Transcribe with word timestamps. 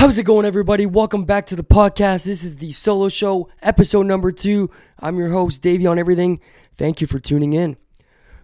How's 0.00 0.16
it 0.16 0.22
going, 0.22 0.46
everybody? 0.46 0.86
Welcome 0.86 1.26
back 1.26 1.44
to 1.48 1.54
the 1.54 1.62
podcast. 1.62 2.24
This 2.24 2.42
is 2.42 2.56
the 2.56 2.72
solo 2.72 3.10
show, 3.10 3.50
episode 3.60 4.06
number 4.06 4.32
two. 4.32 4.70
I'm 4.98 5.18
your 5.18 5.28
host, 5.28 5.60
Davey 5.60 5.86
on 5.86 5.98
everything. 5.98 6.40
Thank 6.78 7.02
you 7.02 7.06
for 7.06 7.18
tuning 7.18 7.52
in. 7.52 7.76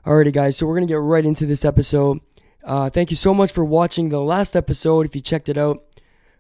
Alrighty, 0.05 0.35
guys, 0.35 0.59
so 0.59 0.67
we're 0.67 0.75
gonna 0.75 0.85
get 0.85 0.97
right 0.97 1.25
into 1.25 1.47
this 1.47 1.65
episode. 1.65 2.21
Uh, 2.63 2.91
thank 2.91 3.09
you 3.09 3.17
so 3.17 3.33
much 3.33 3.53
for 3.53 3.65
watching 3.65 4.11
the 4.11 4.21
last 4.21 4.55
episode. 4.55 5.07
If 5.07 5.15
you 5.15 5.23
checked 5.23 5.49
it 5.49 5.57
out, 5.57 5.83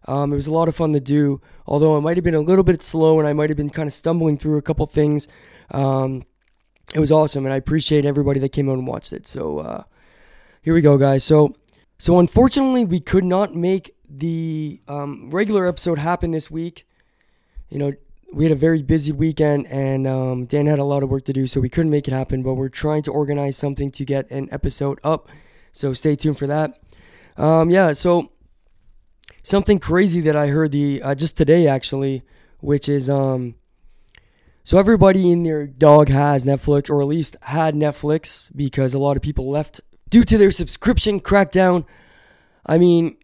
um, 0.04 0.34
it 0.34 0.36
was 0.36 0.48
a 0.48 0.52
lot 0.52 0.68
of 0.68 0.76
fun 0.76 0.92
to 0.92 1.00
do. 1.00 1.40
Although 1.66 1.96
it 1.96 2.02
might 2.02 2.18
have 2.18 2.24
been 2.24 2.34
a 2.34 2.40
little 2.40 2.62
bit 2.62 2.82
slow, 2.82 3.18
and 3.18 3.26
I 3.26 3.32
might 3.32 3.48
have 3.48 3.56
been 3.56 3.70
kind 3.70 3.86
of 3.86 3.94
stumbling 3.94 4.36
through 4.36 4.58
a 4.58 4.62
couple 4.62 4.84
things. 4.84 5.28
Um, 5.70 6.24
it 6.94 7.00
was 7.00 7.10
awesome, 7.10 7.46
and 7.46 7.54
I 7.54 7.56
appreciate 7.56 8.04
everybody 8.04 8.38
that 8.40 8.52
came 8.52 8.68
out 8.68 8.74
and 8.74 8.86
watched 8.86 9.14
it. 9.14 9.26
So 9.26 9.60
uh, 9.60 9.84
here 10.60 10.74
we 10.74 10.82
go, 10.82 10.98
guys. 10.98 11.24
So 11.24 11.56
so 11.98 12.18
unfortunately, 12.18 12.84
we 12.84 13.00
could 13.00 13.24
not 13.24 13.54
make 13.54 13.95
the 14.08 14.80
um, 14.88 15.30
regular 15.30 15.66
episode 15.66 15.98
happened 15.98 16.34
this 16.34 16.50
week. 16.50 16.86
You 17.68 17.78
know, 17.78 17.92
we 18.32 18.44
had 18.44 18.52
a 18.52 18.56
very 18.56 18.82
busy 18.82 19.12
weekend, 19.12 19.66
and 19.66 20.06
um, 20.06 20.46
Dann 20.46 20.66
had 20.66 20.78
a 20.78 20.84
lot 20.84 21.02
of 21.02 21.08
work 21.08 21.24
to 21.24 21.32
do, 21.32 21.46
so 21.46 21.60
we 21.60 21.68
couldn't 21.68 21.90
make 21.90 22.08
it 22.08 22.12
happen. 22.12 22.42
But 22.42 22.54
we're 22.54 22.68
trying 22.68 23.02
to 23.02 23.12
organize 23.12 23.56
something 23.56 23.90
to 23.92 24.04
get 24.04 24.30
an 24.30 24.48
episode 24.50 24.98
up. 25.04 25.28
So 25.72 25.92
stay 25.92 26.16
tuned 26.16 26.38
for 26.38 26.46
that. 26.46 26.80
Um, 27.36 27.70
yeah, 27.70 27.92
so 27.92 28.32
something 29.42 29.78
crazy 29.78 30.20
that 30.22 30.36
I 30.36 30.48
heard 30.48 30.72
the 30.72 31.02
uh, 31.02 31.14
just 31.14 31.36
today 31.36 31.68
actually, 31.68 32.22
which 32.60 32.88
is 32.88 33.10
um, 33.10 33.54
so 34.64 34.78
everybody 34.78 35.30
in 35.30 35.44
their 35.44 35.66
dog 35.66 36.08
has 36.08 36.44
Netflix, 36.44 36.90
or 36.90 37.00
at 37.00 37.06
least 37.06 37.36
had 37.42 37.74
Netflix, 37.74 38.50
because 38.56 38.94
a 38.94 38.98
lot 38.98 39.16
of 39.16 39.22
people 39.22 39.48
left 39.48 39.80
due 40.10 40.24
to 40.24 40.36
their 40.36 40.50
subscription 40.50 41.20
crackdown. 41.20 41.84
I 42.64 42.78
mean, 42.78 43.16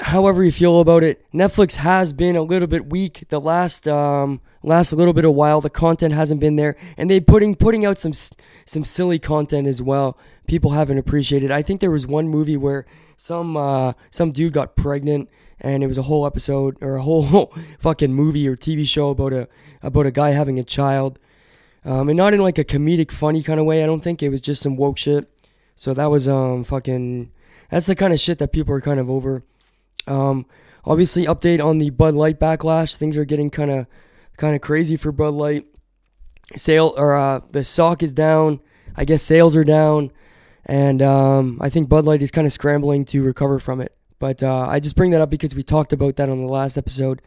however 0.00 0.44
you 0.44 0.52
feel 0.52 0.80
about 0.80 1.02
it, 1.02 1.24
Netflix 1.32 1.76
has 1.76 2.12
been 2.12 2.36
a 2.36 2.42
little 2.42 2.68
bit 2.68 2.90
weak 2.90 3.24
the 3.28 3.40
last 3.40 3.88
um, 3.88 4.40
last 4.62 4.92
little 4.92 5.14
bit 5.14 5.24
of 5.24 5.34
while. 5.34 5.60
The 5.60 5.70
content 5.70 6.14
hasn't 6.14 6.40
been 6.40 6.56
there, 6.56 6.76
and 6.96 7.10
they 7.10 7.20
putting 7.20 7.54
putting 7.54 7.84
out 7.84 7.98
some 7.98 8.12
some 8.12 8.84
silly 8.84 9.18
content 9.18 9.66
as 9.66 9.80
well. 9.80 10.18
People 10.46 10.72
haven't 10.72 10.98
appreciated. 10.98 11.50
I 11.50 11.62
think 11.62 11.80
there 11.80 11.90
was 11.90 12.06
one 12.06 12.28
movie 12.28 12.56
where 12.56 12.86
some 13.16 13.56
uh, 13.56 13.92
some 14.10 14.32
dude 14.32 14.52
got 14.52 14.76
pregnant, 14.76 15.28
and 15.60 15.82
it 15.82 15.86
was 15.86 15.98
a 15.98 16.02
whole 16.02 16.26
episode 16.26 16.76
or 16.80 16.96
a 16.96 17.02
whole 17.02 17.54
fucking 17.78 18.12
movie 18.12 18.46
or 18.48 18.56
TV 18.56 18.86
show 18.86 19.10
about 19.10 19.32
a 19.32 19.48
about 19.82 20.06
a 20.06 20.10
guy 20.10 20.30
having 20.30 20.58
a 20.58 20.64
child, 20.64 21.18
um, 21.84 22.08
and 22.08 22.16
not 22.16 22.34
in 22.34 22.40
like 22.40 22.58
a 22.58 22.64
comedic, 22.64 23.10
funny 23.10 23.42
kind 23.42 23.60
of 23.60 23.66
way. 23.66 23.82
I 23.82 23.86
don't 23.86 24.02
think 24.02 24.22
it 24.22 24.28
was 24.28 24.40
just 24.40 24.62
some 24.62 24.76
woke 24.76 24.98
shit. 24.98 25.30
So 25.76 25.94
that 25.94 26.10
was 26.10 26.28
um 26.28 26.64
fucking. 26.64 27.30
That's 27.70 27.86
the 27.86 27.96
kind 27.96 28.12
of 28.12 28.20
shit 28.20 28.38
that 28.38 28.52
people 28.52 28.74
are 28.74 28.80
kind 28.80 29.00
of 29.00 29.10
over. 29.10 29.42
Um, 30.06 30.46
obviously, 30.84 31.26
update 31.26 31.64
on 31.64 31.78
the 31.78 31.90
Bud 31.90 32.14
Light 32.14 32.38
backlash. 32.38 32.96
Things 32.96 33.16
are 33.16 33.24
getting 33.24 33.50
kind 33.50 33.70
of 33.70 33.86
kind 34.36 34.54
of 34.54 34.60
crazy 34.60 34.96
for 34.96 35.12
Bud 35.12 35.34
Light. 35.34 35.66
Sale 36.56 36.94
or 36.96 37.14
uh, 37.14 37.40
the 37.50 37.64
stock 37.64 38.02
is 38.02 38.12
down. 38.12 38.60
I 38.96 39.04
guess 39.04 39.22
sales 39.22 39.56
are 39.56 39.64
down, 39.64 40.12
and 40.66 41.02
um, 41.02 41.58
I 41.60 41.68
think 41.68 41.88
Bud 41.88 42.04
Light 42.04 42.22
is 42.22 42.30
kind 42.30 42.46
of 42.46 42.52
scrambling 42.52 43.04
to 43.06 43.22
recover 43.22 43.58
from 43.58 43.80
it. 43.80 43.96
But 44.18 44.42
uh, 44.42 44.66
I 44.68 44.80
just 44.80 44.96
bring 44.96 45.10
that 45.10 45.20
up 45.20 45.30
because 45.30 45.54
we 45.54 45.62
talked 45.62 45.92
about 45.92 46.16
that 46.16 46.30
on 46.30 46.40
the 46.40 46.50
last 46.50 46.76
episode. 46.78 47.20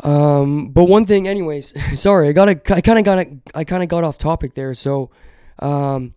Um, 0.00 0.68
but 0.68 0.84
one 0.84 1.06
thing, 1.06 1.26
anyways, 1.26 1.74
sorry, 2.00 2.28
I 2.28 2.32
got 2.32 2.48
I 2.48 2.54
kind 2.54 2.98
of 2.98 3.04
got 3.04 3.26
I 3.54 3.64
kind 3.64 3.82
of 3.82 3.88
got 3.88 4.04
off 4.04 4.18
topic 4.18 4.54
there. 4.54 4.74
So, 4.74 5.10
um, 5.58 6.14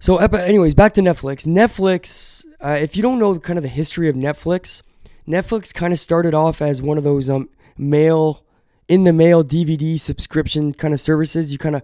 so 0.00 0.16
anyways, 0.16 0.74
back 0.74 0.94
to 0.94 1.00
Netflix. 1.00 1.46
Netflix, 1.46 2.44
uh, 2.62 2.78
if 2.80 2.96
you 2.96 3.02
don't 3.02 3.18
know 3.18 3.38
kind 3.38 3.58
of 3.58 3.62
the 3.62 3.68
history 3.68 4.08
of 4.08 4.14
Netflix, 4.14 4.82
Netflix 5.26 5.74
kind 5.74 5.92
of 5.92 5.98
started 5.98 6.34
off 6.34 6.62
as 6.62 6.80
one 6.80 6.98
of 6.98 7.04
those 7.04 7.28
um 7.28 7.48
mail 7.76 8.42
in 8.88 9.04
the 9.04 9.12
mail 9.12 9.42
DVD 9.42 9.98
subscription 9.98 10.72
kind 10.72 10.94
of 10.94 11.00
services. 11.00 11.52
You 11.52 11.58
kind 11.58 11.76
of 11.76 11.82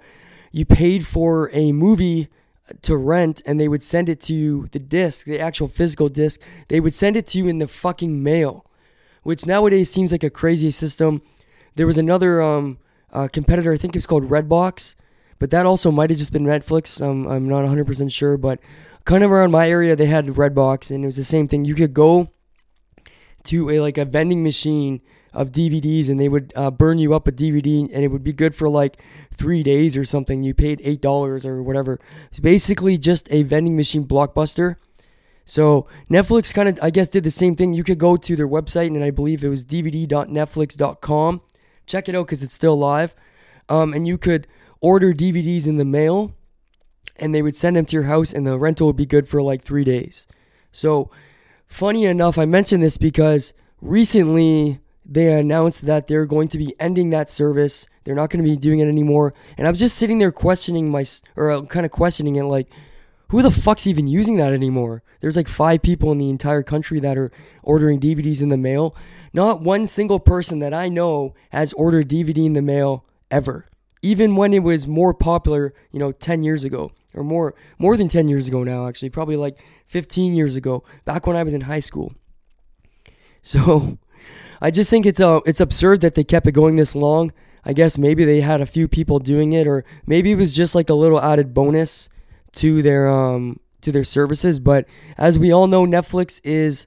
you 0.52 0.64
paid 0.64 1.06
for 1.06 1.50
a 1.52 1.72
movie 1.72 2.28
to 2.82 2.96
rent 2.96 3.42
and 3.46 3.58
they 3.60 3.68
would 3.68 3.82
send 3.82 4.08
it 4.08 4.20
to 4.22 4.34
you 4.34 4.68
the 4.72 4.78
disc, 4.78 5.26
the 5.26 5.40
actual 5.40 5.68
physical 5.68 6.08
disc. 6.08 6.40
They 6.68 6.80
would 6.80 6.94
send 6.94 7.16
it 7.16 7.26
to 7.28 7.38
you 7.38 7.48
in 7.48 7.58
the 7.58 7.66
fucking 7.66 8.22
mail, 8.22 8.64
which 9.22 9.46
nowadays 9.46 9.90
seems 9.90 10.12
like 10.12 10.24
a 10.24 10.30
crazy 10.30 10.70
system. 10.70 11.22
There 11.76 11.86
was 11.86 11.98
another 11.98 12.42
um 12.42 12.78
uh, 13.12 13.28
competitor, 13.32 13.72
I 13.72 13.78
think 13.78 13.94
it 13.94 13.98
was 13.98 14.06
called 14.06 14.28
Redbox, 14.28 14.94
but 15.38 15.50
that 15.50 15.66
also 15.66 15.90
might 15.90 16.10
have 16.10 16.18
just 16.18 16.32
been 16.32 16.44
Netflix. 16.44 17.04
Um, 17.04 17.26
I'm 17.26 17.48
not 17.48 17.64
100% 17.64 18.12
sure, 18.12 18.36
but 18.36 18.60
kind 19.04 19.24
of 19.24 19.30
around 19.30 19.50
my 19.50 19.68
area 19.68 19.96
they 19.96 20.06
had 20.06 20.26
Redbox 20.26 20.90
and 20.90 21.04
it 21.04 21.06
was 21.06 21.16
the 21.16 21.24
same 21.24 21.48
thing. 21.48 21.64
You 21.64 21.74
could 21.74 21.94
go 21.94 22.30
to 23.44 23.70
a 23.70 23.80
like 23.80 23.96
a 23.96 24.04
vending 24.04 24.42
machine 24.42 25.00
of 25.32 25.52
DVDs 25.52 26.08
and 26.08 26.18
they 26.18 26.28
would 26.28 26.52
uh, 26.56 26.70
burn 26.70 26.98
you 26.98 27.14
up 27.14 27.26
a 27.28 27.32
DVD 27.32 27.88
and 27.92 28.04
it 28.04 28.08
would 28.08 28.24
be 28.24 28.32
good 28.32 28.54
for 28.54 28.68
like 28.68 28.98
three 29.32 29.62
days 29.62 29.96
or 29.96 30.04
something. 30.04 30.42
You 30.42 30.52
paid 30.52 30.80
eight 30.84 31.00
dollars 31.00 31.46
or 31.46 31.62
whatever. 31.62 31.98
It's 32.28 32.40
basically 32.40 32.98
just 32.98 33.28
a 33.30 33.44
vending 33.44 33.76
machine 33.76 34.04
blockbuster. 34.04 34.76
So 35.44 35.86
Netflix 36.10 36.52
kind 36.52 36.68
of 36.68 36.78
I 36.82 36.90
guess 36.90 37.08
did 37.08 37.24
the 37.24 37.30
same 37.30 37.56
thing. 37.56 37.72
You 37.72 37.84
could 37.84 37.98
go 37.98 38.16
to 38.16 38.36
their 38.36 38.48
website 38.48 38.88
and 38.88 39.02
I 39.02 39.10
believe 39.10 39.42
it 39.42 39.48
was 39.48 39.64
dvd.netflix.com. 39.64 41.40
Check 41.86 42.08
it 42.08 42.14
out 42.14 42.26
because 42.26 42.42
it's 42.42 42.54
still 42.54 42.78
live. 42.78 43.14
Um, 43.70 43.94
and 43.94 44.06
you 44.06 44.18
could 44.18 44.46
order 44.80 45.12
DVDs 45.12 45.66
in 45.66 45.76
the 45.76 45.84
mail 45.84 46.34
and 47.16 47.34
they 47.34 47.42
would 47.42 47.56
send 47.56 47.76
them 47.76 47.84
to 47.86 47.96
your 47.96 48.04
house 48.04 48.32
and 48.32 48.46
the 48.46 48.58
rental 48.58 48.86
would 48.86 48.96
be 48.96 49.06
good 49.06 49.28
for 49.28 49.42
like 49.42 49.62
three 49.62 49.84
days. 49.84 50.26
So 50.72 51.10
funny 51.66 52.04
enough, 52.04 52.38
I 52.38 52.46
mentioned 52.46 52.82
this 52.82 52.96
because 52.96 53.52
recently 53.80 54.80
they 55.04 55.32
announced 55.32 55.86
that 55.86 56.06
they're 56.06 56.26
going 56.26 56.48
to 56.48 56.58
be 56.58 56.74
ending 56.78 57.10
that 57.10 57.30
service. 57.30 57.86
They're 58.04 58.14
not 58.14 58.30
going 58.30 58.44
to 58.44 58.50
be 58.50 58.56
doing 58.56 58.78
it 58.78 58.88
anymore. 58.88 59.34
And 59.56 59.66
I 59.66 59.70
was 59.70 59.80
just 59.80 59.96
sitting 59.96 60.18
there 60.18 60.30
questioning 60.30 60.90
my, 60.90 61.04
or 61.34 61.50
uh, 61.50 61.62
kind 61.62 61.86
of 61.86 61.92
questioning 61.92 62.36
it, 62.36 62.44
like, 62.44 62.68
who 63.28 63.42
the 63.42 63.50
fuck's 63.50 63.86
even 63.86 64.06
using 64.06 64.36
that 64.36 64.52
anymore? 64.52 65.02
There's 65.20 65.36
like 65.36 65.48
five 65.48 65.82
people 65.82 66.12
in 66.12 66.18
the 66.18 66.30
entire 66.30 66.62
country 66.62 66.98
that 67.00 67.18
are 67.18 67.30
ordering 67.62 68.00
DVDs 68.00 68.40
in 68.40 68.48
the 68.48 68.56
mail. 68.56 68.96
Not 69.32 69.60
one 69.60 69.86
single 69.86 70.18
person 70.18 70.60
that 70.60 70.72
I 70.72 70.88
know 70.88 71.34
has 71.50 71.74
ordered 71.74 72.08
DVD 72.08 72.46
in 72.46 72.54
the 72.54 72.62
mail 72.62 73.04
ever. 73.30 73.66
Even 74.02 74.36
when 74.36 74.54
it 74.54 74.60
was 74.60 74.86
more 74.86 75.12
popular, 75.12 75.74
you 75.92 75.98
know, 75.98 76.12
10 76.12 76.42
years 76.42 76.64
ago 76.64 76.92
or 77.14 77.24
more 77.24 77.54
more 77.78 77.96
than 77.96 78.08
10 78.08 78.28
years 78.28 78.48
ago 78.48 78.62
now 78.62 78.86
actually, 78.86 79.10
probably 79.10 79.36
like 79.36 79.58
15 79.86 80.34
years 80.34 80.56
ago, 80.56 80.84
back 81.04 81.26
when 81.26 81.36
I 81.36 81.42
was 81.42 81.54
in 81.54 81.62
high 81.62 81.80
school. 81.80 82.12
So, 83.40 83.98
I 84.60 84.70
just 84.70 84.90
think 84.90 85.06
it's 85.06 85.20
uh, 85.20 85.40
it's 85.46 85.60
absurd 85.60 86.00
that 86.02 86.16
they 86.16 86.24
kept 86.24 86.46
it 86.46 86.52
going 86.52 86.76
this 86.76 86.94
long. 86.94 87.32
I 87.64 87.72
guess 87.72 87.96
maybe 87.96 88.24
they 88.24 88.40
had 88.40 88.60
a 88.60 88.66
few 88.66 88.88
people 88.88 89.20
doing 89.20 89.52
it 89.52 89.66
or 89.66 89.84
maybe 90.06 90.32
it 90.32 90.34
was 90.34 90.54
just 90.54 90.74
like 90.74 90.90
a 90.90 90.94
little 90.94 91.20
added 91.20 91.54
bonus 91.54 92.10
to 92.56 92.82
their 92.82 93.08
um 93.08 93.60
to 93.80 93.92
their 93.92 94.04
services, 94.04 94.60
but 94.60 94.86
as 95.16 95.38
we 95.38 95.52
all 95.52 95.66
know 95.66 95.86
Netflix 95.86 96.40
is 96.44 96.86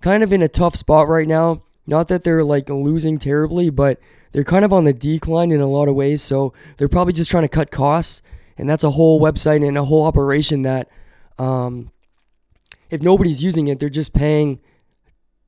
kind 0.00 0.22
of 0.22 0.32
in 0.32 0.42
a 0.42 0.48
tough 0.48 0.76
spot 0.76 1.08
right 1.08 1.28
now. 1.28 1.62
Not 1.86 2.08
that 2.08 2.24
they're 2.24 2.44
like 2.44 2.68
losing 2.68 3.18
terribly, 3.18 3.70
but 3.70 3.98
they're 4.32 4.44
kind 4.44 4.64
of 4.64 4.72
on 4.72 4.84
the 4.84 4.92
decline 4.92 5.50
in 5.50 5.60
a 5.60 5.66
lot 5.66 5.88
of 5.88 5.94
ways. 5.94 6.22
So 6.22 6.52
they're 6.76 6.88
probably 6.88 7.12
just 7.12 7.30
trying 7.30 7.44
to 7.44 7.48
cut 7.48 7.70
costs, 7.70 8.22
and 8.56 8.68
that's 8.68 8.84
a 8.84 8.90
whole 8.90 9.20
website 9.20 9.66
and 9.66 9.76
a 9.76 9.84
whole 9.84 10.04
operation 10.04 10.62
that, 10.62 10.88
um, 11.38 11.90
if 12.90 13.02
nobody's 13.02 13.42
using 13.42 13.68
it, 13.68 13.78
they're 13.78 13.88
just 13.88 14.12
paying, 14.12 14.60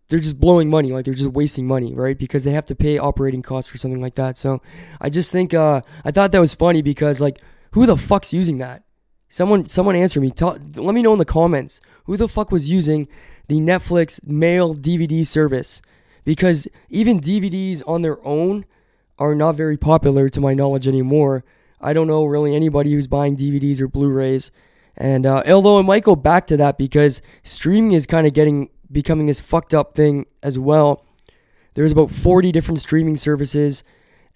they're 0.09 0.21
just 0.21 0.41
blowing 0.41 0.71
money, 0.71 0.93
like 0.93 1.05
they're 1.05 1.15
just 1.15 1.31
wasting 1.31 1.67
money, 1.67 1.95
right? 1.95 2.19
Because 2.19 2.45
they 2.45 2.53
have 2.53 2.67
to 2.67 2.75
pay 2.75 2.99
operating 2.99 3.43
costs 3.43 3.71
for 3.71 3.79
something 3.79 4.01
like 4.01 4.15
that. 4.15 4.39
So 4.39 4.63
I 5.01 5.11
just 5.11 5.33
think 5.33 5.55
uh, 5.55 5.83
I 6.05 6.11
thought 6.11 6.33
that 6.33 6.41
was 6.41 6.55
funny 6.55 6.83
because 6.83 7.21
like, 7.21 7.41
who 7.73 7.87
the 7.87 7.97
fuck's 7.97 8.33
using 8.33 8.59
that? 8.59 8.85
Someone, 9.29 9.67
someone 9.67 9.97
answer 9.97 10.21
me. 10.21 10.31
Tell, 10.31 10.59
let 10.77 10.95
me 10.95 11.03
know 11.03 11.13
in 11.13 11.19
the 11.19 11.25
comments 11.25 11.81
who 12.05 12.17
the 12.17 12.29
fuck 12.29 12.53
was 12.53 12.69
using 12.69 13.09
the 13.49 13.57
Netflix 13.57 14.25
mail 14.27 14.75
DVD 14.75 15.27
service 15.27 15.81
because 16.25 16.69
even 16.91 17.19
DVDs 17.19 17.83
on 17.87 18.03
their 18.03 18.25
own 18.27 18.65
are 19.23 19.35
not 19.35 19.55
very 19.55 19.77
popular 19.77 20.29
to 20.29 20.41
my 20.41 20.53
knowledge 20.53 20.89
anymore. 20.89 21.45
I 21.81 21.93
don't 21.93 22.09
know 22.09 22.25
really 22.25 22.55
anybody 22.55 22.93
who's 22.93 23.07
buying 23.07 23.37
DVDs 23.37 23.81
or 23.81 23.89
Blu-rays, 23.89 24.51
and 24.97 25.25
uh, 25.25 25.43
although 25.47 25.79
it 25.79 25.85
might 25.85 26.03
go 26.05 26.17
back 26.17 26.47
to 26.49 26.57
that 26.57 26.77
because 26.77 27.23
streaming 27.43 27.93
is 27.93 28.07
kind 28.07 28.27
of 28.27 28.35
getting 28.35 28.69
becoming 28.91 29.27
this 29.27 29.41
fucked 29.41 29.75
up 29.75 29.95
thing 29.95 30.27
as 30.43 30.59
well. 30.59 31.07
There's 31.75 31.93
about 31.93 32.11
40 32.11 32.53
different 32.53 32.81
streaming 32.81 33.17
services, 33.17 33.83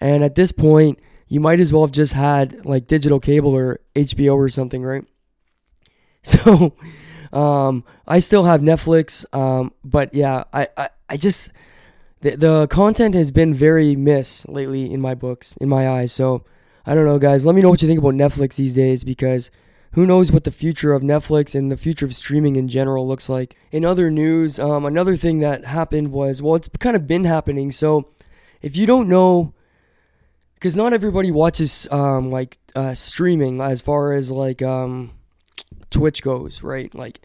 and 0.01 0.25
at 0.25 0.37
this 0.37 0.53
point, 0.53 0.99
you 1.29 1.41
might 1.41 1.61
as 1.61 1.73
well 1.73 1.83
have 1.83 1.93
just 1.93 2.13
had 2.13 2.65
like 2.65 2.87
digital 2.87 3.21
cable 3.21 3.55
or 3.55 3.81
HBO 3.95 4.37
or 4.37 4.49
something, 4.49 4.83
right? 4.83 5.05
So, 6.27 6.73
um, 7.33 7.85
I 8.05 8.19
still 8.19 8.43
have 8.43 8.61
Netflix, 8.61 9.25
um, 9.33 9.73
but 9.85 10.13
yeah, 10.13 10.43
I, 10.53 10.67
I, 10.77 10.89
I 11.09 11.17
just 11.17 11.53
the, 12.27 12.37
the 12.37 12.67
content 12.67 13.15
has 13.15 13.31
been 13.31 13.55
very 13.55 13.95
miss 13.95 14.45
lately 14.49 14.93
in 14.93 15.01
my 15.01 15.15
books, 15.15 15.57
in 15.61 15.69
my 15.69 15.89
eyes. 15.89 16.13
So 16.13 16.45
I 16.85 16.95
don't 16.95 17.05
know, 17.05 17.19
guys. 17.19 17.47
Let 17.47 17.55
me 17.55 17.63
know 17.63 17.71
what 17.71 17.83
you 17.83 17.89
think 17.89 18.01
about 18.01 18.15
Netflix 18.15 18.57
these 18.57 18.75
days 18.75 19.05
because 19.05 19.51
who 19.93 20.07
knows 20.07 20.33
what 20.33 20.45
the 20.45 20.51
future 20.51 20.93
of 20.93 21.03
Netflix 21.03 21.55
and 21.55 21.71
the 21.71 21.77
future 21.77 22.05
of 22.05 22.15
streaming 22.15 22.57
in 22.57 22.69
general 22.69 23.07
looks 23.07 23.29
like. 23.29 23.57
In 23.71 23.85
other 23.85 24.11
news, 24.11 24.59
um, 24.59 24.85
another 24.85 25.17
thing 25.17 25.39
that 25.39 25.67
happened 25.67 26.11
was 26.11 26.43
well, 26.43 26.57
it's 26.57 26.69
kind 26.81 26.97
of 26.97 27.07
been 27.07 27.25
happening. 27.25 27.71
So 27.71 28.09
if 28.61 28.77
you 28.77 28.87
don't 28.87 29.09
know, 29.09 29.55
because 30.55 30.75
not 30.75 30.93
everybody 30.93 31.31
watches 31.31 31.87
um, 31.93 32.31
like 32.33 32.59
uh, 32.75 32.95
streaming 32.95 33.61
as 33.61 33.81
far 33.81 34.13
as 34.13 34.33
like 34.33 34.63
um, 34.63 35.13
Twitch 35.91 36.23
goes, 36.23 36.63
right? 36.63 36.93
Like 36.93 37.21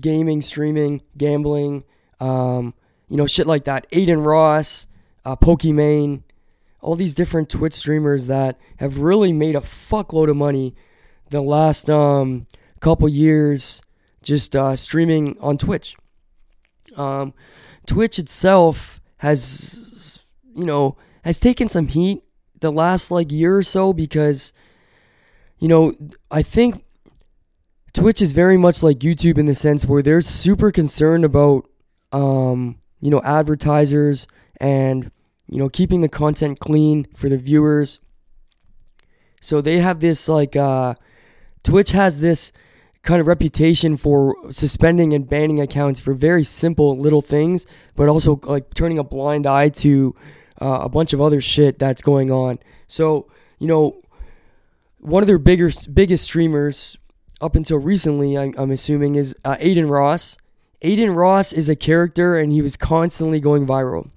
gaming, 0.00 0.42
streaming, 0.42 1.02
gambling, 1.16 1.84
um, 2.18 2.74
you 3.14 3.18
know, 3.18 3.28
shit 3.28 3.46
like 3.46 3.62
that. 3.62 3.86
Adin 3.92 4.22
Ross, 4.22 4.88
uh, 5.24 5.36
Pokimane, 5.36 6.24
all 6.80 6.96
these 6.96 7.14
different 7.14 7.48
Twitch 7.48 7.74
streamers 7.74 8.26
that 8.26 8.58
have 8.78 8.98
really 8.98 9.32
made 9.32 9.54
a 9.54 9.60
fuckload 9.60 10.28
of 10.28 10.36
money 10.36 10.74
the 11.30 11.40
last 11.40 11.88
um, 11.88 12.48
couple 12.80 13.08
years 13.08 13.80
just 14.20 14.56
uh, 14.56 14.74
streaming 14.74 15.36
on 15.38 15.58
Twitch. 15.58 15.94
Um, 16.96 17.34
Twitch 17.86 18.18
itself 18.18 19.00
has, 19.18 20.18
you 20.52 20.64
know, 20.64 20.96
has 21.22 21.38
taken 21.38 21.68
some 21.68 21.86
heat 21.86 22.20
the 22.58 22.72
last 22.72 23.12
like 23.12 23.30
year 23.30 23.56
or 23.56 23.62
so 23.62 23.92
because, 23.92 24.52
you 25.60 25.68
know, 25.68 25.94
I 26.32 26.42
think 26.42 26.84
Twitch 27.92 28.20
is 28.20 28.32
very 28.32 28.56
much 28.56 28.82
like 28.82 28.98
YouTube 28.98 29.38
in 29.38 29.46
the 29.46 29.54
sense 29.54 29.86
where 29.86 30.02
they're 30.02 30.20
super 30.20 30.72
concerned 30.72 31.24
about, 31.24 31.68
um, 32.10 32.80
you 33.04 33.10
know, 33.10 33.20
advertisers 33.22 34.26
and 34.56 35.10
you 35.46 35.58
know 35.58 35.68
keeping 35.68 36.00
the 36.00 36.08
content 36.08 36.58
clean 36.58 37.06
for 37.14 37.28
the 37.28 37.36
viewers. 37.36 38.00
So 39.42 39.60
they 39.60 39.80
have 39.80 40.00
this 40.00 40.26
like 40.26 40.56
uh, 40.56 40.94
Twitch 41.62 41.90
has 41.90 42.20
this 42.20 42.50
kind 43.02 43.20
of 43.20 43.26
reputation 43.26 43.98
for 43.98 44.34
suspending 44.50 45.12
and 45.12 45.28
banning 45.28 45.60
accounts 45.60 46.00
for 46.00 46.14
very 46.14 46.44
simple 46.44 46.96
little 46.96 47.20
things, 47.20 47.66
but 47.94 48.08
also 48.08 48.40
like 48.44 48.72
turning 48.72 48.98
a 48.98 49.04
blind 49.04 49.46
eye 49.46 49.68
to 49.68 50.16
uh, 50.62 50.80
a 50.84 50.88
bunch 50.88 51.12
of 51.12 51.20
other 51.20 51.42
shit 51.42 51.78
that's 51.78 52.00
going 52.00 52.30
on. 52.30 52.58
So, 52.88 53.30
you 53.58 53.66
know, 53.66 54.00
one 55.00 55.22
of 55.22 55.26
their 55.26 55.38
bigger, 55.38 55.70
biggest 55.92 56.24
streamers 56.24 56.96
up 57.42 57.54
until 57.54 57.76
recently, 57.76 58.38
I'm, 58.38 58.54
I'm 58.56 58.70
assuming, 58.70 59.16
is 59.16 59.34
uh, 59.44 59.58
Adin 59.60 59.88
Ross. 59.88 60.38
Adin 60.82 61.12
Ross 61.12 61.52
is 61.52 61.68
a 61.68 61.76
character 61.76 62.36
and 62.36 62.52
he 62.52 62.62
was 62.62 62.76
constantly 62.76 63.40
going 63.40 63.66
viral. 63.66 64.10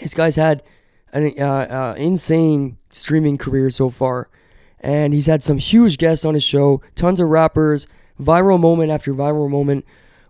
This 0.00 0.14
guy's 0.14 0.36
had 0.36 0.62
an 1.12 1.34
uh, 1.38 1.44
uh, 1.44 1.94
insane 1.98 2.78
streaming 2.90 3.38
career 3.38 3.70
so 3.70 3.90
far 3.90 4.28
and 4.80 5.12
he's 5.12 5.26
had 5.26 5.42
some 5.44 5.58
huge 5.58 5.98
guests 5.98 6.24
on 6.24 6.34
his 6.34 6.44
show, 6.44 6.80
tons 6.94 7.20
of 7.20 7.28
rappers, 7.28 7.86
viral 8.20 8.58
moment 8.58 8.90
after 8.90 9.12
viral 9.12 9.50
moment. 9.50 9.84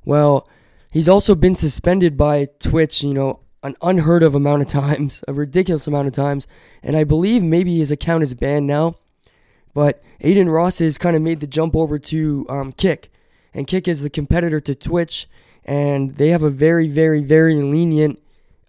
Well, 0.04 0.48
he's 0.90 1.08
also 1.08 1.34
been 1.34 1.54
suspended 1.54 2.16
by 2.16 2.48
Twitch, 2.58 3.02
you 3.02 3.14
know, 3.14 3.40
an 3.62 3.76
unheard 3.82 4.22
of 4.22 4.34
amount 4.34 4.62
of 4.62 4.68
times, 4.68 5.22
a 5.28 5.32
ridiculous 5.32 5.86
amount 5.86 6.08
of 6.08 6.14
times, 6.14 6.46
and 6.82 6.96
I 6.96 7.04
believe 7.04 7.42
maybe 7.42 7.78
his 7.78 7.90
account 7.90 8.22
is 8.22 8.34
banned 8.34 8.66
now. 8.66 8.96
But 9.72 10.02
Adin 10.20 10.48
Ross 10.48 10.78
has 10.78 10.98
kind 10.98 11.14
of 11.14 11.22
made 11.22 11.40
the 11.40 11.46
jump 11.46 11.76
over 11.76 11.98
to 11.98 12.46
um, 12.48 12.72
Kick, 12.72 13.12
and 13.54 13.68
Kick 13.68 13.86
is 13.86 14.00
the 14.00 14.10
competitor 14.10 14.60
to 14.60 14.74
Twitch, 14.74 15.28
and 15.64 16.16
they 16.16 16.28
have 16.28 16.42
a 16.42 16.50
very, 16.50 16.88
very, 16.88 17.22
very 17.22 17.56
lenient 17.56 18.20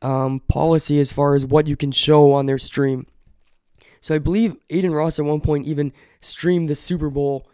um, 0.02 0.40
policy 0.48 1.00
as 1.00 1.12
far 1.12 1.36
as 1.36 1.46
what 1.46 1.68
you 1.68 1.76
can 1.76 1.92
show 1.92 2.34
on 2.34 2.46
their 2.46 2.58
stream. 2.58 3.08
So 4.02 4.16
I 4.16 4.18
believe 4.18 4.56
Adin 4.70 4.94
Ross 4.94 5.20
at 5.20 5.26
one 5.26 5.42
point 5.42 5.68
even 5.68 5.94
streamed 6.20 6.70
the 6.70 6.76
Super 6.76 7.10
Bowl 7.10 7.48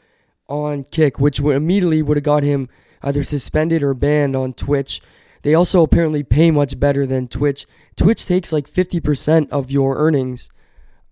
on 0.48 0.86
Kick, 0.86 1.20
which 1.20 1.40
would 1.40 1.56
immediately 1.56 2.02
would 2.02 2.18
have 2.18 2.24
got 2.24 2.44
him 2.44 2.70
either 3.04 3.24
suspended 3.24 3.84
or 3.84 3.94
banned 3.94 4.36
on 4.36 4.54
Twitch. 4.54 5.02
They 5.42 5.54
also 5.54 5.84
apparently 5.84 6.24
pay 6.24 6.52
much 6.52 6.80
better 6.80 7.06
than 7.06 7.28
Twitch. 7.28 7.66
Twitch 7.96 8.26
takes 8.26 8.52
like 8.52 8.70
50% 8.70 9.50
of 9.50 9.72
your 9.72 9.98
earnings 9.98 10.50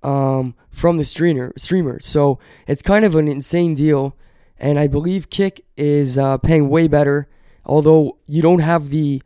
um, 0.04 0.56
from 0.70 0.98
the 0.98 1.06
streamer 1.06 1.52
streamer. 1.58 2.00
So 2.00 2.40
it's 2.68 2.82
kind 2.82 3.06
of 3.06 3.16
an 3.16 3.28
insane 3.28 3.76
deal. 3.76 4.16
And 4.58 4.80
I 4.80 4.88
believe 4.88 5.30
Kick 5.30 5.66
is 5.76 6.18
uh, 6.18 6.38
paying 6.38 6.70
way 6.70 6.88
better. 6.88 7.28
Although 7.66 8.18
you 8.26 8.42
don't 8.42 8.60
have 8.60 8.90
the 8.90 9.22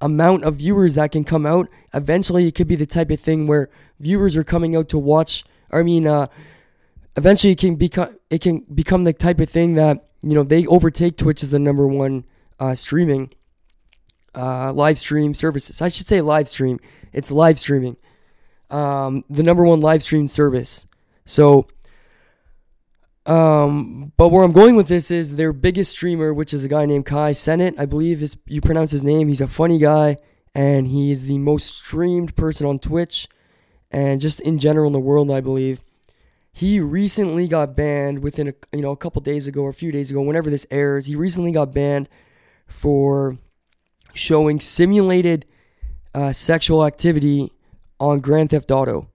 amount 0.00 0.44
of 0.44 0.56
viewers 0.56 0.94
that 0.94 1.12
can 1.12 1.24
come 1.24 1.46
out, 1.46 1.68
eventually 1.92 2.46
it 2.46 2.54
could 2.54 2.68
be 2.68 2.76
the 2.76 2.86
type 2.86 3.10
of 3.10 3.20
thing 3.20 3.46
where 3.46 3.70
viewers 4.00 4.36
are 4.36 4.44
coming 4.44 4.76
out 4.76 4.88
to 4.90 4.98
watch 4.98 5.44
I 5.74 5.82
mean, 5.82 6.06
uh, 6.06 6.28
eventually 7.16 7.52
it 7.52 7.58
can 7.58 7.74
become 7.74 8.16
it 8.30 8.40
can 8.40 8.60
become 8.72 9.04
the 9.04 9.12
type 9.12 9.40
of 9.40 9.50
thing 9.50 9.74
that 9.74 10.08
you 10.22 10.34
know 10.34 10.44
they 10.44 10.66
overtake 10.66 11.16
Twitch 11.16 11.42
as 11.42 11.50
the 11.50 11.58
number 11.58 11.86
one 11.86 12.24
uh, 12.60 12.74
streaming 12.74 13.30
uh, 14.34 14.72
live 14.72 14.98
stream 14.98 15.34
services. 15.34 15.82
I 15.82 15.88
should 15.88 16.06
say 16.06 16.20
live 16.20 16.48
stream. 16.48 16.78
It's 17.12 17.30
live 17.30 17.58
streaming, 17.58 17.96
um, 18.70 19.24
the 19.28 19.42
number 19.42 19.64
one 19.64 19.80
live 19.80 20.02
stream 20.02 20.28
service. 20.28 20.86
So, 21.26 21.66
um, 23.26 24.12
but 24.16 24.28
where 24.28 24.44
I'm 24.44 24.52
going 24.52 24.76
with 24.76 24.88
this 24.88 25.10
is 25.10 25.36
their 25.36 25.52
biggest 25.52 25.92
streamer, 25.92 26.34
which 26.34 26.52
is 26.52 26.64
a 26.64 26.68
guy 26.68 26.84
named 26.86 27.06
Kai 27.06 27.32
Cenat. 27.32 27.74
I 27.78 27.86
believe 27.86 28.22
is 28.22 28.36
you 28.46 28.60
pronounce 28.60 28.90
his 28.90 29.02
name. 29.02 29.28
He's 29.28 29.40
a 29.40 29.46
funny 29.46 29.78
guy, 29.78 30.16
and 30.54 30.86
he's 30.86 31.24
the 31.24 31.38
most 31.38 31.74
streamed 31.74 32.36
person 32.36 32.66
on 32.66 32.78
Twitch 32.78 33.28
and 33.90 34.20
just 34.20 34.40
in 34.40 34.58
general 34.58 34.88
in 34.88 34.92
the 34.92 35.00
world, 35.00 35.30
I 35.30 35.40
believe. 35.40 35.80
He 36.52 36.80
recently 36.80 37.48
got 37.48 37.76
banned 37.76 38.20
within 38.20 38.48
a 38.48 38.54
you 38.72 38.82
know 38.82 38.90
a 38.90 38.96
couple 38.96 39.22
days 39.22 39.46
ago 39.46 39.62
or 39.62 39.70
a 39.70 39.74
few 39.74 39.90
days 39.90 40.10
ago, 40.10 40.20
whenever 40.20 40.50
this 40.50 40.66
airs. 40.70 41.06
He 41.06 41.16
recently 41.16 41.52
got 41.52 41.72
banned 41.72 42.08
for 42.66 43.38
showing 44.12 44.60
simulated 44.60 45.46
uh, 46.14 46.32
sexual 46.32 46.84
activity 46.84 47.52
on 47.98 48.20
Grand 48.20 48.50
Theft 48.50 48.70
Auto. 48.70 49.08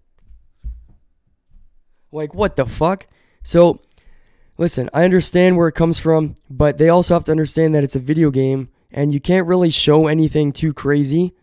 Like 2.12 2.34
what 2.34 2.56
the 2.56 2.66
fuck? 2.66 3.06
So, 3.44 3.82
listen, 4.60 4.90
I 4.94 5.06
understand 5.06 5.56
where 5.56 5.70
it 5.70 5.74
comes 5.74 5.98
from, 6.00 6.36
but 6.50 6.78
they 6.78 6.90
also 6.90 7.14
have 7.14 7.24
to 7.24 7.32
understand 7.32 7.74
that 7.74 7.84
it's 7.84 7.96
a 7.96 8.00
video 8.00 8.30
game 8.30 8.68
and 8.92 9.14
you 9.14 9.20
can't 9.22 9.48
really 9.48 9.70
show 9.70 10.08
anything 10.08 10.52
too 10.52 10.74
crazy. 10.74 11.34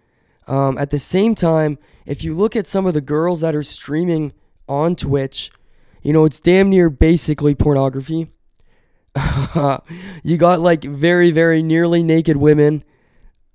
Um, 0.46 0.76
at 0.76 0.90
the 0.90 0.99
same 0.99 1.35
time, 1.35 1.78
if 2.04 2.23
you 2.23 2.35
look 2.35 2.54
at 2.54 2.66
some 2.66 2.87
of 2.87 2.92
the 2.92 3.00
girls 3.00 3.40
that 3.40 3.54
are 3.54 3.62
streaming 3.62 4.35
on 4.68 4.94
Twitch, 4.96 5.50
you 6.02 6.12
know, 6.12 6.26
it's 6.26 6.38
damn 6.38 6.68
near 6.68 6.90
basically 6.90 7.54
pornography. 7.54 8.30
you 10.23 10.37
got 10.37 10.61
like 10.61 10.85
very, 10.85 11.30
very 11.30 11.62
nearly 11.62 12.02
naked 12.02 12.37
women 12.37 12.85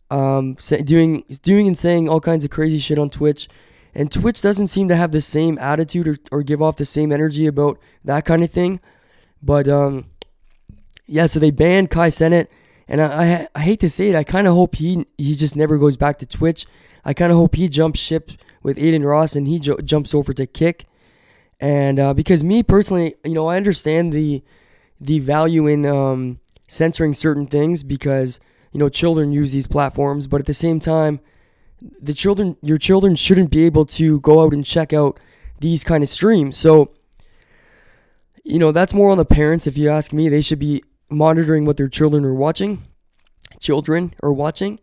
um, 0.09 0.55
doing, 0.83 1.23
doing 1.43 1.67
and 1.67 1.77
saying 1.77 2.09
all 2.09 2.19
kinds 2.19 2.43
of 2.43 2.49
crazy 2.49 2.79
shit 2.79 2.97
on 2.97 3.11
Twitch. 3.11 3.47
And 3.93 4.11
Twitch 4.11 4.41
doesn't 4.41 4.69
seem 4.69 4.87
to 4.87 4.95
have 4.95 5.11
the 5.11 5.21
same 5.21 5.59
attitude 5.59 6.07
or, 6.07 6.17
or 6.31 6.41
give 6.41 6.63
off 6.63 6.77
the 6.77 6.85
same 6.85 7.11
energy 7.11 7.45
about 7.45 7.77
that 8.03 8.25
kind 8.25 8.43
of 8.43 8.49
thing. 8.49 8.79
But 9.41 9.67
um, 9.67 10.05
yeah, 11.05 11.25
so 11.25 11.39
they 11.39 11.51
banned 11.51 11.89
Kai 11.89 12.09
Cenat. 12.09 12.47
And 12.87 13.01
I, 13.01 13.05
I, 13.05 13.47
I 13.55 13.59
hate 13.61 13.79
to 13.81 13.89
say 13.89 14.09
it, 14.09 14.15
I 14.15 14.23
kind 14.23 14.47
of 14.47 14.53
hope 14.53 14.75
he 14.75 15.05
he 15.17 15.35
just 15.35 15.55
never 15.55 15.77
goes 15.77 15.95
back 15.95 16.17
to 16.17 16.25
Twitch 16.25 16.65
I 17.03 17.13
kind 17.13 17.31
of 17.31 17.37
hope 17.37 17.55
he 17.55 17.67
jumps 17.67 17.99
ship 17.99 18.31
with 18.63 18.77
Adin 18.77 19.03
Ross 19.03 19.35
and 19.35 19.47
he 19.47 19.59
jo- 19.59 19.77
jumps 19.83 20.13
over 20.13 20.33
to 20.33 20.45
Kick. 20.45 20.85
And 21.59 21.99
uh, 21.99 22.13
because 22.13 22.43
me 22.43 22.63
personally, 22.63 23.15
you 23.23 23.33
know, 23.33 23.47
I 23.47 23.57
understand 23.57 24.13
the 24.13 24.43
the 24.99 25.19
value 25.19 25.65
in 25.65 25.85
um, 25.85 26.39
censoring 26.67 27.13
certain 27.13 27.47
things 27.47 27.83
because 27.83 28.39
you 28.71 28.79
know 28.79 28.89
children 28.89 29.31
use 29.31 29.51
these 29.51 29.67
platforms, 29.67 30.27
but 30.27 30.39
at 30.39 30.47
the 30.47 30.53
same 30.53 30.79
time, 30.79 31.19
the 32.01 32.13
children, 32.13 32.57
your 32.61 32.77
children 32.77 33.15
shouldn't 33.15 33.51
be 33.51 33.65
able 33.65 33.85
to 33.85 34.19
go 34.21 34.43
out 34.43 34.53
and 34.53 34.65
check 34.65 34.91
out 34.93 35.19
these 35.59 35.83
kind 35.83 36.03
of 36.03 36.09
streams. 36.09 36.57
So, 36.57 36.91
you 38.43 38.59
know, 38.59 38.71
that's 38.71 38.93
more 38.93 39.11
on 39.11 39.17
the 39.17 39.25
parents. 39.25 39.67
If 39.67 39.77
you 39.77 39.89
ask 39.89 40.13
me, 40.13 40.29
they 40.29 40.41
should 40.41 40.59
be 40.59 40.83
monitoring 41.09 41.65
what 41.65 41.77
their 41.77 41.89
children 41.89 42.25
are 42.25 42.33
watching. 42.33 42.83
Children 43.59 44.13
are 44.23 44.33
watching, 44.33 44.79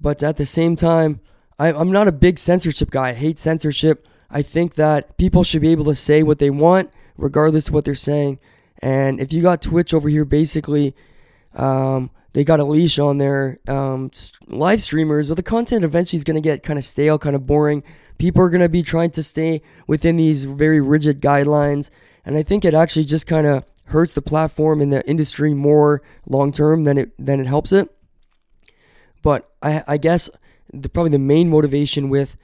but 0.00 0.22
at 0.22 0.36
the 0.36 0.46
same 0.46 0.76
time, 0.76 1.20
I, 1.58 1.72
I'm 1.72 1.92
not 1.92 2.08
a 2.08 2.12
big 2.12 2.38
censorship 2.38 2.90
guy. 2.90 3.10
I 3.10 3.12
hate 3.12 3.38
censorship. 3.38 4.06
I 4.30 4.42
think 4.42 4.76
that 4.76 5.18
people 5.18 5.44
should 5.44 5.60
be 5.60 5.68
able 5.68 5.84
to 5.84 5.94
say 5.94 6.22
what 6.22 6.38
they 6.38 6.48
want, 6.48 6.90
regardless 7.16 7.68
of 7.68 7.74
what 7.74 7.84
they're 7.84 7.94
saying. 7.94 8.38
And 8.78 9.20
if 9.20 9.32
you 9.32 9.42
got 9.42 9.60
Twitch 9.60 9.92
over 9.92 10.08
here, 10.08 10.24
basically, 10.24 10.96
um, 11.54 12.10
they 12.32 12.44
got 12.44 12.60
a 12.60 12.64
leash 12.64 12.98
on 12.98 13.18
their 13.18 13.60
um, 13.68 14.10
live 14.46 14.80
streamers, 14.80 15.28
but 15.28 15.34
the 15.34 15.42
content 15.42 15.84
eventually 15.84 16.16
is 16.16 16.24
going 16.24 16.36
to 16.36 16.40
get 16.40 16.62
kind 16.62 16.78
of 16.78 16.84
stale, 16.84 17.18
kind 17.18 17.36
of 17.36 17.46
boring. 17.46 17.84
People 18.16 18.42
are 18.42 18.50
going 18.50 18.62
to 18.62 18.68
be 18.68 18.82
trying 18.82 19.10
to 19.10 19.22
stay 19.22 19.60
within 19.86 20.16
these 20.16 20.44
very 20.44 20.80
rigid 20.80 21.20
guidelines. 21.20 21.90
And 22.24 22.36
I 22.36 22.42
think 22.42 22.64
it 22.64 22.74
actually 22.74 23.04
just 23.04 23.26
kind 23.26 23.46
of 23.46 23.64
hurts 23.86 24.14
the 24.14 24.22
platform 24.22 24.80
and 24.80 24.92
the 24.92 25.06
industry 25.08 25.54
more 25.54 26.02
long 26.26 26.52
term 26.52 26.84
than 26.84 26.98
it 26.98 27.10
than 27.18 27.40
it 27.40 27.46
helps 27.46 27.72
it. 27.72 27.94
But 29.22 29.50
I, 29.62 29.84
I 29.86 29.96
guess 29.98 30.30
the, 30.72 30.88
probably 30.88 31.10
the 31.10 31.18
main 31.18 31.48
motivation 31.48 32.08
with 32.08 32.36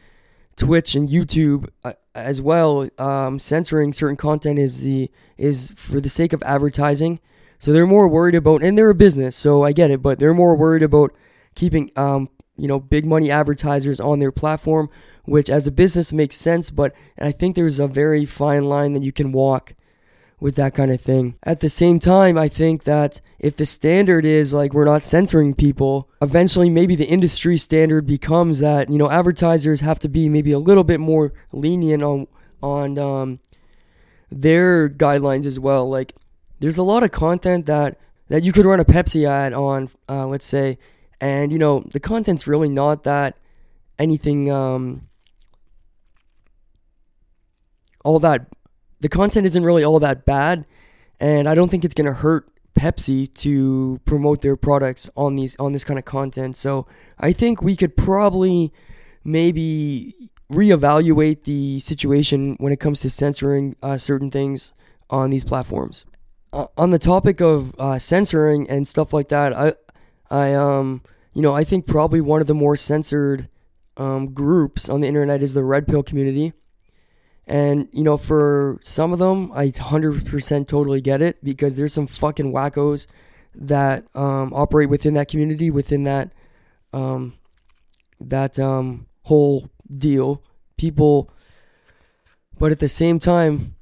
Twitch 0.57 0.95
and 0.95 1.09
YouTube 1.09 1.69
uh, 1.85 1.95
as 2.15 2.43
well, 2.43 2.89
um, 2.99 3.39
censoring 3.39 3.93
certain 3.93 4.17
content 4.17 4.59
is 4.59 4.83
the 4.83 5.11
is 5.37 5.73
for 5.77 6.01
the 6.01 6.09
sake 6.09 6.33
of 6.33 6.43
advertising. 6.43 7.21
So 7.61 7.73
they're 7.73 7.87
more 7.87 8.07
worried 8.07 8.37
about, 8.37 8.63
and 8.63 8.79
they're 8.79 8.91
a 8.91 8.95
business, 8.95 9.35
so 9.35 9.65
I 9.65 9.73
get 9.73 9.91
it, 9.91 10.01
but 10.01 10.21
they're 10.21 10.35
more 10.35 10.55
worried 10.55 10.83
about 10.83 11.13
keeping, 11.57 11.91
um, 11.97 12.29
you 12.59 12.69
know, 12.69 12.81
big 12.81 13.07
money 13.07 13.31
advertisers 13.31 14.01
on 14.01 14.19
their 14.19 14.33
platform, 14.33 14.91
which 15.25 15.49
as 15.49 15.67
a 15.67 15.73
business 15.73 16.13
makes 16.13 16.37
sense, 16.37 16.71
but 16.71 16.95
I 17.19 17.33
think 17.33 17.55
there's 17.55 17.81
a 17.81 17.87
very 17.87 18.27
fine 18.27 18.65
line 18.65 18.93
that 18.95 19.03
you 19.03 19.13
can 19.13 19.33
walk 19.33 19.75
with 20.41 20.55
that 20.57 20.75
kind 20.75 20.91
of 20.91 21.01
thing. 21.01 21.35
At 21.43 21.61
the 21.61 21.69
same 21.69 21.99
time, 21.99 22.39
I 22.39 22.49
think 22.49 22.85
that 22.85 23.21
if 23.39 23.57
the 23.57 23.67
standard 23.67 24.25
is 24.25 24.55
like 24.55 24.73
we're 24.73 24.85
not 24.85 25.05
censoring 25.05 25.55
people, 25.55 26.09
eventually 26.23 26.71
maybe 26.71 26.95
the 26.95 27.09
industry 27.09 27.57
standard 27.57 28.07
becomes 28.07 28.59
that, 28.61 28.91
you 28.91 28.99
know, 28.99 29.11
advertisers 29.11 29.81
have 29.81 29.99
to 30.01 30.09
be 30.09 30.29
maybe 30.29 30.53
a 30.53 30.59
little 30.59 30.85
bit 30.85 31.01
more 31.01 31.33
lenient 31.53 32.03
on 32.03 32.27
on 32.63 32.99
um, 32.99 33.41
their 34.31 34.89
guidelines 34.89 35.47
as 35.47 35.59
well. 35.59 35.89
Like 35.89 36.15
there's 36.61 36.79
a 36.79 36.83
lot 36.83 37.03
of 37.03 37.11
content 37.11 37.67
that 37.67 37.99
that 38.29 38.43
you 38.43 38.53
could 38.53 38.67
run 38.67 38.81
a 38.81 38.85
Pepsi 38.85 39.27
ad 39.27 39.53
on, 39.53 39.91
uh, 40.09 40.27
let's 40.27 40.47
say, 40.47 40.79
and 41.21 41.53
you 41.53 41.59
know 41.59 41.85
the 41.93 42.01
content's 42.01 42.47
really 42.47 42.69
not 42.69 43.05
that 43.05 43.37
anything 43.99 44.51
um, 44.51 45.09
all 48.05 48.19
that. 48.21 48.47
The 49.01 49.09
content 49.09 49.47
isn't 49.47 49.65
really 49.65 49.85
all 49.85 50.01
that 50.01 50.25
bad, 50.25 50.67
and 51.21 51.49
I 51.49 51.55
don't 51.55 51.71
think 51.71 51.85
it's 51.85 51.95
gonna 51.95 52.13
hurt 52.13 52.49
Pepsi 52.75 53.33
to 53.37 54.01
promote 54.05 54.41
their 54.43 54.57
products 54.57 55.11
on 55.17 55.35
these 55.35 55.57
on 55.57 55.73
this 55.73 55.85
kind 55.85 55.99
of 55.99 56.05
content. 56.05 56.57
So 56.57 56.87
I 57.19 57.33
think 57.33 57.63
we 57.63 57.77
could 57.77 57.97
probably 57.97 58.73
maybe 59.25 60.31
reevaluate 60.51 61.45
the 61.45 61.79
situation 61.81 62.57
when 62.59 62.73
it 62.73 62.81
comes 62.81 63.01
to 63.01 63.11
censoring 63.11 63.77
uh, 63.83 63.99
certain 63.99 64.31
things 64.31 64.73
on 65.11 65.31
these 65.31 65.45
platforms. 65.45 66.05
Uh, 66.53 66.67
on 66.79 66.91
the 66.91 66.99
topic 66.99 67.41
of 67.41 67.75
uh, 67.79 67.99
censoring 67.99 68.69
and 68.71 68.89
stuff 68.89 69.13
like 69.13 69.29
that, 69.29 69.53
I, 69.53 69.75
I, 70.31 70.55
um, 70.55 71.03
you 71.35 71.43
know, 71.43 71.55
I 71.55 71.65
think 71.65 71.87
probably 71.87 72.21
one 72.21 72.41
of 72.41 72.47
the 72.47 72.55
more 72.55 72.77
censored 72.77 73.49
um, 73.97 74.33
groups 74.33 74.89
on 74.89 75.01
the 75.01 75.09
internet 75.09 75.43
is 75.43 75.55
the 75.55 75.65
red 75.65 75.87
pill 75.87 76.03
community. 76.03 76.53
And, 77.47 77.89
you 77.93 78.05
know, 78.05 78.19
for 78.19 78.79
some 78.83 79.13
of 79.13 79.19
them, 79.19 79.51
I 79.53 79.69
100% 79.69 80.69
totally 80.69 81.01
get 81.01 81.23
it 81.23 81.43
because 81.43 81.77
there's 81.77 81.95
some 81.95 82.07
fucking 82.07 82.53
wackos 82.53 83.07
that 83.55 84.05
um, 84.15 84.53
operate 84.53 84.91
within 84.91 85.15
that 85.15 85.29
community, 85.29 85.71
within 85.71 86.03
that, 86.03 86.33
um, 86.93 87.35
that 88.21 88.59
um, 88.59 89.07
whole 89.23 89.71
deal. 89.97 90.43
People, 90.77 91.31
but 92.59 92.71
at 92.71 92.81
the 92.81 92.89
same 92.89 93.19
time, 93.19 93.75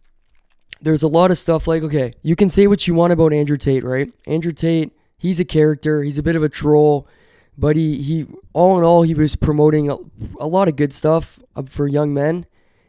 there's 0.80 1.02
a 1.02 1.08
lot 1.08 1.30
of 1.30 1.38
stuff 1.38 1.66
like, 1.66 1.82
okay, 1.82 2.14
you 2.22 2.36
can 2.36 2.48
say 2.48 2.66
what 2.66 2.86
you 2.86 2.94
want 2.94 3.12
about 3.12 3.32
Andrew 3.32 3.56
Tate, 3.56 3.84
right? 3.84 4.12
Andrew 4.26 4.52
Tate, 4.52 4.95
he's 5.16 5.40
a 5.40 5.44
character, 5.44 6.02
he's 6.02 6.18
a 6.18 6.22
bit 6.22 6.36
of 6.36 6.42
a 6.42 6.48
troll, 6.48 7.06
but 7.58 7.76
he, 7.76 8.02
he 8.02 8.26
all 8.52 8.78
in 8.78 8.84
all, 8.84 9.02
he 9.02 9.14
was 9.14 9.36
promoting 9.36 9.90
a, 9.90 9.96
a 10.38 10.46
lot 10.46 10.68
of 10.68 10.76
good 10.76 10.92
stuff 10.92 11.40
uh, 11.54 11.62
for 11.62 11.86
young 11.86 12.12
men. 12.12 12.46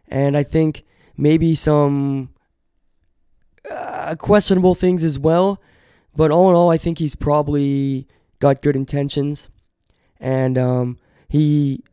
And 0.08 0.38
I 0.38 0.44
think 0.44 0.84
maybe 1.18 1.56
some 1.56 2.30
uh, 3.70 4.16
questionable 4.16 4.76
things 4.76 5.04
as 5.04 5.20
well. 5.20 5.62
But 6.16 6.32
all 6.32 6.50
in 6.50 6.56
all, 6.56 6.70
I 6.70 6.78
think 6.78 6.98
he's 6.98 7.16
probably 7.16 8.08
got 8.40 8.62
good 8.62 8.76
intentions. 8.76 9.50
And 10.20 10.58
um, 10.58 10.98
he 11.28 11.84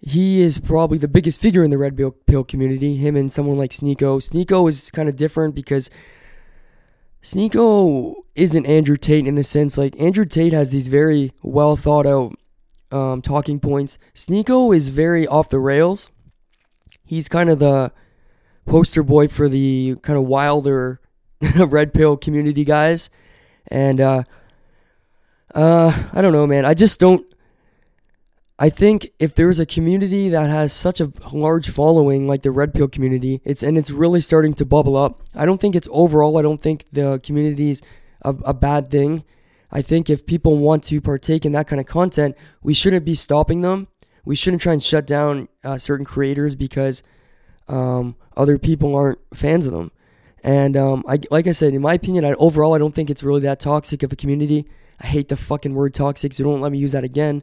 he 0.00 0.40
is 0.40 0.58
probably 0.58 0.98
the 0.98 1.08
biggest 1.08 1.40
figure 1.40 1.62
in 1.62 1.70
the 1.70 1.76
red 1.78 1.98
pill 2.26 2.44
community. 2.44 2.96
Him 2.96 3.16
and 3.16 3.30
someone 3.30 3.58
like 3.58 3.72
Sneako. 3.72 4.20
Sneako 4.20 4.68
is 4.68 4.90
kind 4.90 5.08
of 5.08 5.16
different 5.16 5.54
because 5.54 5.90
Sneako 7.22 8.14
isn't 8.34 8.66
Andrew 8.66 8.96
Tate 8.96 9.26
in 9.26 9.34
the 9.34 9.42
sense 9.42 9.76
like 9.76 9.98
Andrew 10.00 10.24
Tate 10.24 10.52
has 10.52 10.70
these 10.70 10.88
very 10.88 11.32
well 11.42 11.76
thought 11.76 12.06
out 12.06 12.34
um, 12.90 13.22
talking 13.22 13.60
points. 13.60 13.98
Sneako 14.14 14.74
is 14.74 14.88
very 14.88 15.26
off 15.26 15.48
the 15.48 15.58
rails. 15.58 16.10
He's 17.04 17.28
kind 17.28 17.50
of 17.50 17.58
the 17.58 17.92
poster 18.66 19.02
boy 19.02 19.28
for 19.28 19.48
the 19.48 19.96
kind 20.02 20.18
of 20.18 20.24
wilder 20.24 21.00
red 21.56 21.92
pill 21.92 22.16
community 22.16 22.64
guys, 22.64 23.10
and 23.68 24.00
uh, 24.00 24.22
uh, 25.54 26.08
I 26.12 26.20
don't 26.20 26.32
know, 26.32 26.46
man. 26.46 26.64
I 26.64 26.74
just 26.74 27.00
don't. 27.00 27.26
I 28.62 28.68
think 28.68 29.10
if 29.18 29.34
there's 29.34 29.58
a 29.58 29.64
community 29.64 30.28
that 30.28 30.50
has 30.50 30.74
such 30.74 31.00
a 31.00 31.10
large 31.32 31.70
following 31.70 32.28
like 32.28 32.42
the 32.42 32.50
red 32.50 32.74
pill 32.74 32.88
community, 32.88 33.40
it's 33.42 33.62
and 33.62 33.78
it's 33.78 33.90
really 33.90 34.20
starting 34.20 34.52
to 34.54 34.66
bubble 34.66 34.98
up. 34.98 35.22
I 35.34 35.46
don't 35.46 35.58
think 35.58 35.74
it's 35.74 35.88
overall. 35.90 36.36
I 36.36 36.42
don't 36.42 36.60
think 36.60 36.84
the 36.92 37.18
community's 37.24 37.80
a, 38.20 38.34
a 38.44 38.52
bad 38.52 38.90
thing. 38.90 39.24
I 39.72 39.80
think 39.80 40.10
if 40.10 40.26
people 40.26 40.58
want 40.58 40.84
to 40.84 41.00
partake 41.00 41.46
in 41.46 41.52
that 41.52 41.68
kind 41.68 41.80
of 41.80 41.86
content, 41.86 42.36
we 42.62 42.74
shouldn't 42.74 43.06
be 43.06 43.14
stopping 43.14 43.62
them. 43.62 43.88
We 44.26 44.36
shouldn't 44.36 44.60
try 44.60 44.74
and 44.74 44.82
shut 44.82 45.06
down 45.06 45.48
uh, 45.64 45.78
certain 45.78 46.04
creators 46.04 46.54
because 46.54 47.02
um, 47.66 48.14
other 48.36 48.58
people 48.58 48.94
aren't 48.94 49.20
fans 49.32 49.64
of 49.64 49.72
them. 49.72 49.90
And 50.44 50.76
um, 50.76 51.02
I, 51.08 51.20
like 51.30 51.46
I 51.46 51.52
said, 51.52 51.72
in 51.72 51.80
my 51.80 51.94
opinion, 51.94 52.26
I, 52.26 52.34
overall, 52.34 52.74
I 52.74 52.78
don't 52.78 52.94
think 52.94 53.08
it's 53.08 53.22
really 53.22 53.40
that 53.42 53.60
toxic 53.60 54.02
of 54.02 54.12
a 54.12 54.16
community. 54.16 54.66
I 55.00 55.06
hate 55.06 55.28
the 55.28 55.36
fucking 55.36 55.74
word 55.74 55.94
toxic, 55.94 56.34
so 56.34 56.44
don't 56.44 56.60
let 56.60 56.72
me 56.72 56.78
use 56.78 56.92
that 56.92 57.04
again. 57.04 57.42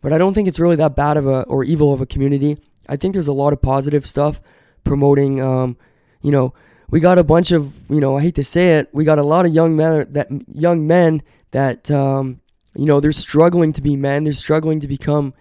But 0.00 0.12
I 0.12 0.18
don't 0.18 0.34
think 0.34 0.48
it's 0.48 0.60
really 0.60 0.76
that 0.76 0.96
bad 0.96 1.16
of 1.16 1.26
a 1.26 1.42
or 1.42 1.64
evil 1.64 1.92
of 1.92 2.00
a 2.00 2.06
community. 2.06 2.58
I 2.88 2.96
think 2.96 3.12
there's 3.14 3.28
a 3.28 3.32
lot 3.32 3.52
of 3.52 3.62
positive 3.62 4.06
stuff 4.06 4.40
promoting. 4.84 5.40
Um, 5.40 5.76
you 6.22 6.30
know, 6.30 6.54
we 6.90 7.00
got 7.00 7.18
a 7.18 7.24
bunch 7.24 7.52
of 7.52 7.74
you 7.90 8.00
know 8.00 8.16
I 8.16 8.22
hate 8.22 8.34
to 8.36 8.44
say 8.44 8.76
it, 8.76 8.88
we 8.92 9.04
got 9.04 9.18
a 9.18 9.22
lot 9.22 9.46
of 9.46 9.54
young 9.54 9.76
men 9.76 10.06
that 10.12 10.28
young 10.52 10.86
men 10.86 11.22
that 11.50 11.90
um, 11.90 12.40
you 12.74 12.86
know 12.86 13.00
they're 13.00 13.12
struggling 13.12 13.72
to 13.72 13.82
be 13.82 13.96
men. 13.96 14.24
They're 14.24 14.32
struggling 14.32 14.80
to 14.80 14.88
become 14.88 15.34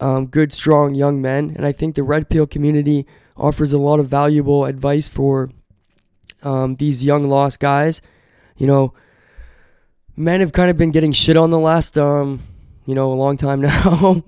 um, 0.00 0.26
good, 0.26 0.52
strong 0.52 0.94
young 0.94 1.20
men. 1.20 1.52
And 1.56 1.66
I 1.66 1.72
think 1.72 1.94
the 1.94 2.02
red 2.02 2.28
pill 2.28 2.46
community 2.46 3.06
offers 3.36 3.72
a 3.72 3.78
lot 3.78 4.00
of 4.00 4.08
valuable 4.08 4.64
advice 4.64 5.08
for 5.08 5.50
um, 6.42 6.76
these 6.76 7.04
young 7.04 7.28
lost 7.28 7.60
guys. 7.60 8.00
You 8.56 8.66
know, 8.66 8.94
men 10.16 10.40
have 10.40 10.52
kind 10.52 10.70
of 10.70 10.76
been 10.76 10.90
getting 10.90 11.12
shit 11.12 11.36
on 11.36 11.50
the 11.50 11.58
last 11.58 11.98
um, 11.98 12.42
you 12.88 12.94
know, 12.94 13.12
a 13.12 13.14
long 13.14 13.36
time 13.36 13.60
now. 13.72 14.24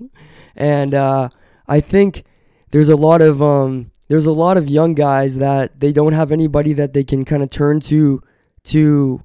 and 0.55 0.93
uh, 0.93 1.29
I 1.67 1.81
think 1.81 2.23
there's 2.69 2.89
a 2.89 2.95
lot 2.95 3.21
of 3.21 3.41
um, 3.41 3.91
there's 4.07 4.27
a 4.27 4.31
lot 4.31 4.55
of 4.55 4.69
young 4.69 4.93
guys 4.93 5.37
that 5.37 5.79
they 5.79 5.91
don't 5.91 6.13
have 6.13 6.31
anybody 6.31 6.73
that 6.73 6.93
they 6.93 7.03
can 7.03 7.25
kind 7.25 7.41
of 7.41 7.49
turn 7.49 7.79
to 7.81 8.21
to, 8.65 9.23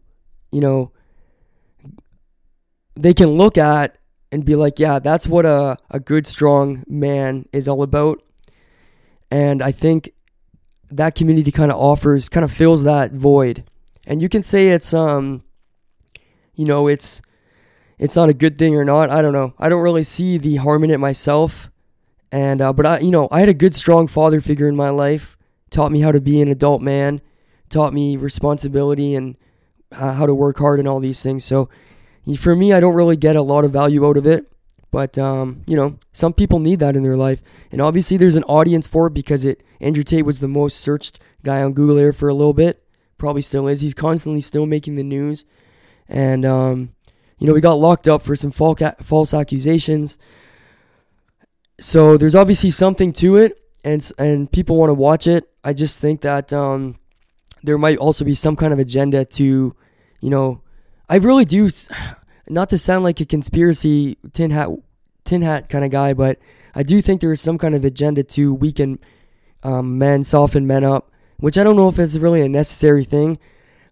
you 0.51 0.61
know, 0.61 0.91
they 2.95 3.13
can 3.13 3.29
look 3.31 3.59
at 3.59 3.99
and 4.33 4.43
be 4.43 4.57
like, 4.57 4.79
yeah, 4.79 4.99
that's 4.99 5.27
what 5.27 5.45
a, 5.45 5.77
a 5.91 6.01
good, 6.01 6.27
strong 6.27 6.83
man 6.89 7.47
is 7.53 7.69
all 7.69 7.83
about. 7.83 8.23
And 9.31 9.61
I 9.61 9.71
think 9.71 10.13
that 10.91 11.15
community 11.15 11.53
kind 11.53 11.71
of 11.71 11.79
offers, 11.79 12.31
kind 12.31 12.43
of 12.43 12.51
fills 12.51 12.85
that 12.85 13.13
void. 13.13 13.65
And 14.07 14.23
you 14.23 14.31
can 14.31 14.43
say 14.43 14.69
it's, 14.69 14.95
um, 14.95 15.43
you 16.55 16.65
know, 16.65 16.87
it's 16.89 17.21
it's 17.99 18.17
not 18.17 18.29
a 18.29 18.35
good 18.35 18.59
thing 18.59 18.75
or 18.77 18.85
not. 18.85 19.11
I 19.11 19.23
don't 19.23 19.33
know. 19.33 19.55
I 19.59 19.69
don't 19.69 19.83
really 19.83 20.03
see 20.03 20.39
the 20.39 20.57
harm 20.57 20.85
in 20.85 20.91
it 20.91 21.01
myself. 21.01 21.71
And 22.33 22.61
uh, 22.61 22.73
but 22.73 22.87
I, 22.87 22.99
you 22.99 23.11
know, 23.11 23.29
I 23.31 23.41
had 23.41 23.49
a 23.49 23.55
good, 23.55 23.75
strong 23.75 24.09
father 24.09 24.41
figure 24.41 24.69
in 24.69 24.77
my 24.77 24.91
life. 24.91 25.37
Taught 25.71 25.93
me 25.93 26.01
how 26.01 26.13
to 26.13 26.21
be 26.21 26.41
an 26.41 26.49
adult 26.49 26.83
man. 26.83 27.21
Taught 27.71 27.93
me 27.93 28.17
responsibility 28.17 29.15
and 29.15 29.37
uh, 29.93 30.13
how 30.13 30.27
to 30.27 30.35
work 30.35 30.59
hard 30.59 30.79
and 30.79 30.89
all 30.89 31.01
these 31.01 31.23
things. 31.23 31.45
So 31.45 31.69
for 32.37 32.57
me, 32.57 32.73
I 32.73 32.81
don't 32.81 32.95
really 32.95 33.17
get 33.17 33.37
a 33.37 33.43
lot 33.43 33.65
of 33.65 33.73
value 33.73 34.07
out 34.07 34.17
of 34.17 34.27
it. 34.27 34.51
But 34.91 35.19
um, 35.19 35.63
you 35.67 35.77
know, 35.77 35.99
some 36.13 36.33
people 36.33 36.59
need 36.59 36.79
that 36.81 36.97
in 36.97 37.03
their 37.03 37.17
life, 37.17 37.43
and 37.71 37.81
obviously 37.81 38.17
there's 38.17 38.37
an 38.37 38.45
audience 38.45 38.87
for 38.87 39.09
it 39.09 39.15
because 39.15 39.45
it. 39.45 39.63
Andrew 39.81 40.03
Tate 40.03 40.25
was 40.25 40.39
the 40.39 40.49
most 40.49 40.79
searched 40.79 41.19
guy 41.45 41.63
on 41.63 41.75
Google 41.75 41.97
there 41.97 42.15
for 42.15 42.29
a 42.29 42.35
little 42.35 42.55
bit. 42.55 42.83
Probably 43.19 43.43
still 43.43 43.69
is. 43.69 43.83
He's 43.83 43.95
constantly 43.95 44.41
still 44.41 44.65
making 44.65 44.95
the 44.95 45.03
news, 45.03 45.45
and 46.09 46.47
um, 46.47 46.93
you 47.39 47.47
know, 47.47 47.53
we 47.53 47.61
got 47.61 47.75
locked 47.75 48.09
up 48.09 48.23
for 48.23 48.35
some 48.35 48.51
false 48.51 49.35
accusations. 49.35 50.19
So 51.79 52.17
there's 52.17 52.35
obviously 52.35 52.71
something 52.71 53.13
to 53.15 53.37
it, 53.37 53.61
and 53.85 54.11
and 54.19 54.51
people 54.51 54.77
want 54.77 54.91
to 54.91 54.95
watch 54.95 55.27
it. 55.27 55.49
I 55.63 55.75
just 55.75 56.01
think 56.01 56.23
that 56.23 56.53
um, 56.53 56.97
there 57.63 57.77
might 57.77 57.99
also 57.99 58.25
be 58.25 58.35
some 58.35 58.57
kind 58.57 58.73
of 58.73 58.79
agenda 58.79 59.25
to, 59.25 59.75
you 60.21 60.31
know, 60.31 60.63
I 61.09 61.17
really 61.17 61.45
do. 61.45 61.69
Not 62.49 62.69
to 62.69 62.79
sound 62.79 63.03
like 63.03 63.21
a 63.21 63.25
conspiracy 63.25 64.19
tin 64.33 64.53
hat 64.53 64.69
tin 65.25 65.43
hat 65.43 65.69
kind 65.69 65.85
of 65.85 65.91
guy, 65.91 66.15
but 66.15 66.39
I 66.77 66.85
do 66.85 67.03
think 67.03 67.21
there 67.21 67.33
is 67.33 67.41
some 67.41 67.59
kind 67.59 67.75
of 67.75 67.85
agenda 67.85 68.23
to 68.23 68.55
weaken 68.55 69.01
um, 69.65 69.99
men, 69.99 70.23
soften 70.23 70.65
men 70.65 70.85
up, 70.85 71.11
which 71.39 71.59
I 71.59 71.65
don't 71.65 71.75
know 71.75 71.89
if 71.89 71.99
it's 71.99 72.17
really 72.17 72.43
a 72.43 72.49
necessary 72.49 73.03
thing. 73.03 73.39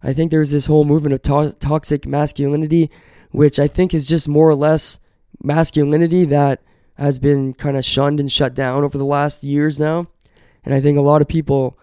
I 0.04 0.12
think 0.12 0.30
there's 0.30 0.52
this 0.52 0.66
whole 0.66 0.84
movement 0.84 1.14
of 1.14 1.22
to- 1.22 1.56
toxic 1.58 2.06
masculinity 2.06 2.90
which 3.34 3.58
I 3.58 3.66
think 3.66 3.92
is 3.92 4.06
just 4.06 4.28
more 4.28 4.48
or 4.48 4.54
less 4.54 5.00
masculinity 5.42 6.24
that 6.26 6.62
has 6.96 7.18
been 7.18 7.52
kind 7.52 7.76
of 7.76 7.84
shunned 7.84 8.20
and 8.20 8.30
shut 8.30 8.54
down 8.54 8.84
over 8.84 8.96
the 8.96 9.04
last 9.04 9.42
years 9.42 9.80
now. 9.80 10.06
And 10.64 10.72
I 10.72 10.80
think 10.80 10.96
a 10.96 11.00
lot 11.00 11.20
of 11.20 11.26
people 11.26 11.76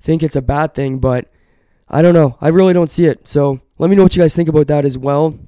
think 0.00 0.22
it's 0.22 0.36
a 0.36 0.40
bad 0.40 0.74
thing, 0.74 0.98
but 0.98 1.30
I 1.86 2.00
don't 2.00 2.14
know. 2.14 2.38
I 2.40 2.48
really 2.48 2.72
don't 2.72 2.88
see 2.88 3.04
it. 3.04 3.28
So 3.28 3.60
let 3.76 3.90
me 3.90 3.96
know 3.96 4.04
what 4.04 4.16
you 4.16 4.22
guys 4.22 4.34
think 4.34 4.48
about 4.48 4.68
that 4.68 4.86
as 4.86 4.96
well. 4.96 5.38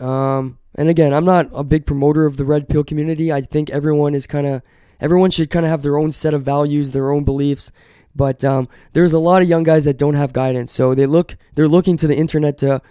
Um, 0.00 0.58
and 0.74 0.88
again, 0.88 1.14
I'm 1.14 1.24
not 1.24 1.48
a 1.52 1.62
big 1.62 1.86
promoter 1.86 2.26
of 2.26 2.36
the 2.36 2.44
red 2.44 2.68
pill 2.68 2.82
community. 2.82 3.32
I 3.32 3.42
think 3.42 3.70
everyone 3.70 4.16
is 4.16 4.26
kind 4.26 4.48
of 4.48 4.62
everyone 5.00 5.30
should 5.30 5.48
kind 5.48 5.64
of 5.64 5.70
have 5.70 5.82
their 5.82 5.96
own 5.96 6.10
set 6.10 6.34
of 6.34 6.42
values, 6.42 6.90
their 6.90 7.12
own 7.12 7.22
beliefs. 7.22 7.70
But 8.16 8.44
um, 8.44 8.68
there's 8.94 9.12
a 9.12 9.20
lot 9.20 9.42
of 9.42 9.48
young 9.48 9.62
guys 9.62 9.84
that 9.84 9.96
don't 9.96 10.14
have 10.14 10.32
guidance, 10.32 10.72
so 10.72 10.92
they 10.96 11.06
look 11.06 11.36
they're 11.54 11.68
looking 11.68 11.96
to 11.98 12.08
the 12.08 12.16
internet 12.16 12.58
to 12.58 12.82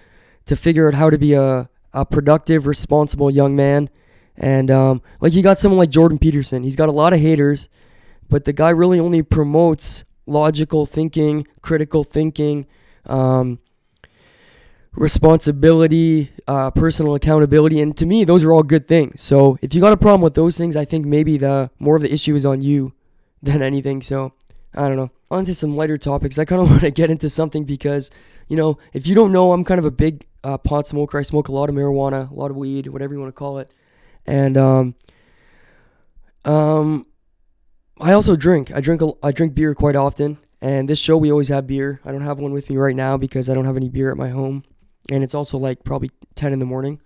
to 0.50 0.56
figure 0.56 0.88
out 0.88 0.96
how 0.96 1.12
to 1.12 1.18
be 1.18 1.34
a, 1.34 1.70
a 1.94 2.06
productive, 2.06 2.66
responsible 2.66 3.30
young 3.30 3.56
man. 3.56 3.88
And 4.36 4.72
um, 4.72 5.02
like 5.22 5.34
you 5.34 5.44
got 5.44 5.60
someone 5.60 5.78
like 5.78 5.92
Jordan 5.92 6.18
Peterson, 6.18 6.64
he's 6.64 6.76
got 6.76 6.90
a 6.90 6.92
lot 6.92 7.14
of 7.14 7.20
haters, 7.20 7.70
but 8.30 8.46
the 8.46 8.54
guy 8.54 8.72
really 8.72 9.00
only 9.00 9.22
promotes 9.22 10.04
logical 10.26 10.88
thinking, 10.88 11.46
critical 11.62 12.04
thinking, 12.04 12.66
um, 13.06 13.60
responsibility, 14.94 16.32
uh, 16.48 16.72
personal 16.72 17.14
accountability, 17.14 17.80
and 17.80 17.96
to 17.98 18.08
me, 18.08 18.24
those 18.24 18.44
are 18.44 18.52
all 18.52 18.64
good 18.64 18.88
things. 18.88 19.22
So 19.22 19.60
if 19.62 19.76
you 19.76 19.82
got 19.82 19.94
a 19.94 19.98
problem 19.98 20.22
with 20.22 20.34
those 20.34 20.58
things, 20.58 20.76
I 20.76 20.84
think 20.84 21.06
maybe 21.06 21.38
the 21.38 21.70
more 21.78 21.96
of 21.96 22.02
the 22.02 22.12
issue 22.12 22.34
is 22.34 22.46
on 22.46 22.62
you 22.62 22.94
than 23.44 23.62
anything. 23.62 24.02
So 24.02 24.34
I 24.74 24.88
don't 24.88 24.98
know. 24.98 25.12
On 25.30 25.46
to 25.46 25.54
some 25.54 25.76
lighter 25.76 26.00
topics. 26.00 26.40
I 26.40 26.46
kind 26.46 26.62
of 26.62 26.70
want 26.72 26.82
to 26.82 26.92
get 26.92 27.12
into 27.12 27.30
something 27.30 27.66
because 27.66 28.10
you 28.50 28.58
know, 28.58 28.78
if 28.92 29.08
you 29.08 29.16
don't 29.16 29.32
know, 29.32 29.54
I'm 29.54 29.64
kind 29.64 29.80
of 29.80 29.86
a 29.86 29.92
big 29.92 30.26
uh, 30.44 30.58
pot 30.58 30.88
smoker. 30.88 31.18
I 31.18 31.22
smoke 31.22 31.48
a 31.48 31.54
lot 31.54 31.70
of 31.70 31.76
marijuana, 31.76 32.30
a 32.30 32.34
lot 32.34 32.52
of 32.52 32.58
weed, 32.58 32.88
whatever 32.88 33.14
you 33.14 33.20
want 33.22 33.30
to 33.30 33.40
call 33.40 33.60
it, 33.60 33.74
and 34.26 34.58
um, 34.58 34.96
um, 36.44 37.06
I 38.02 38.12
also 38.12 38.36
drink. 38.36 38.72
I 38.74 38.82
drink. 38.82 39.02
A, 39.02 39.12
I 39.24 39.32
drink 39.32 39.56
beer 39.56 39.74
quite 39.74 39.96
often. 39.96 40.40
And 40.62 40.90
this 40.90 41.00
show, 41.00 41.16
we 41.16 41.32
always 41.32 41.48
have 41.48 41.68
beer. 41.68 42.02
I 42.04 42.12
don't 42.12 42.20
have 42.20 42.38
one 42.38 42.52
with 42.52 42.70
me 42.70 42.76
right 42.76 42.96
now 42.96 43.16
because 43.16 43.50
I 43.50 43.54
don't 43.54 43.64
have 43.64 43.78
any 43.78 43.88
beer 43.88 44.12
at 44.12 44.18
my 44.18 44.28
home 44.28 44.66
and 45.12 45.24
it's 45.24 45.34
also 45.34 45.58
like 45.58 45.84
probably 45.84 46.12
10 46.36 46.54
in 46.54 46.60
the 46.60 46.66
morning. 46.66 47.02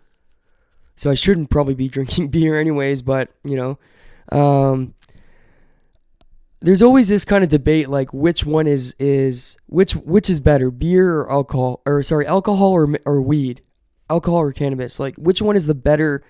So 0.96 1.10
I 1.10 1.16
shouldn't 1.16 1.50
probably 1.50 1.74
be 1.74 1.88
drinking 1.90 2.30
beer 2.30 2.60
anyways, 2.60 3.02
but 3.02 3.30
you 3.44 3.56
know, 3.56 3.80
um, 4.32 4.94
there's 6.64 6.82
always 6.82 7.10
this 7.10 7.26
kind 7.26 7.44
of 7.44 7.50
debate 7.50 7.90
like 7.90 8.14
which 8.14 8.46
one 8.46 8.68
is 8.68 8.96
is 8.98 9.58
which 9.68 9.96
which 9.98 10.30
is 10.30 10.40
better, 10.40 10.72
beer 10.72 11.20
or 11.20 11.32
alcohol 11.32 11.82
or 11.86 12.02
sorry, 12.02 12.26
alcohol 12.26 12.72
or 12.72 12.96
or 13.06 13.22
weed, 13.22 13.62
alcohol 14.10 14.40
or 14.40 14.54
cannabis. 14.54 14.98
Like 14.98 15.16
which 15.18 15.42
one 15.42 15.58
is 15.58 15.66
the 15.66 15.76
better 15.76 16.24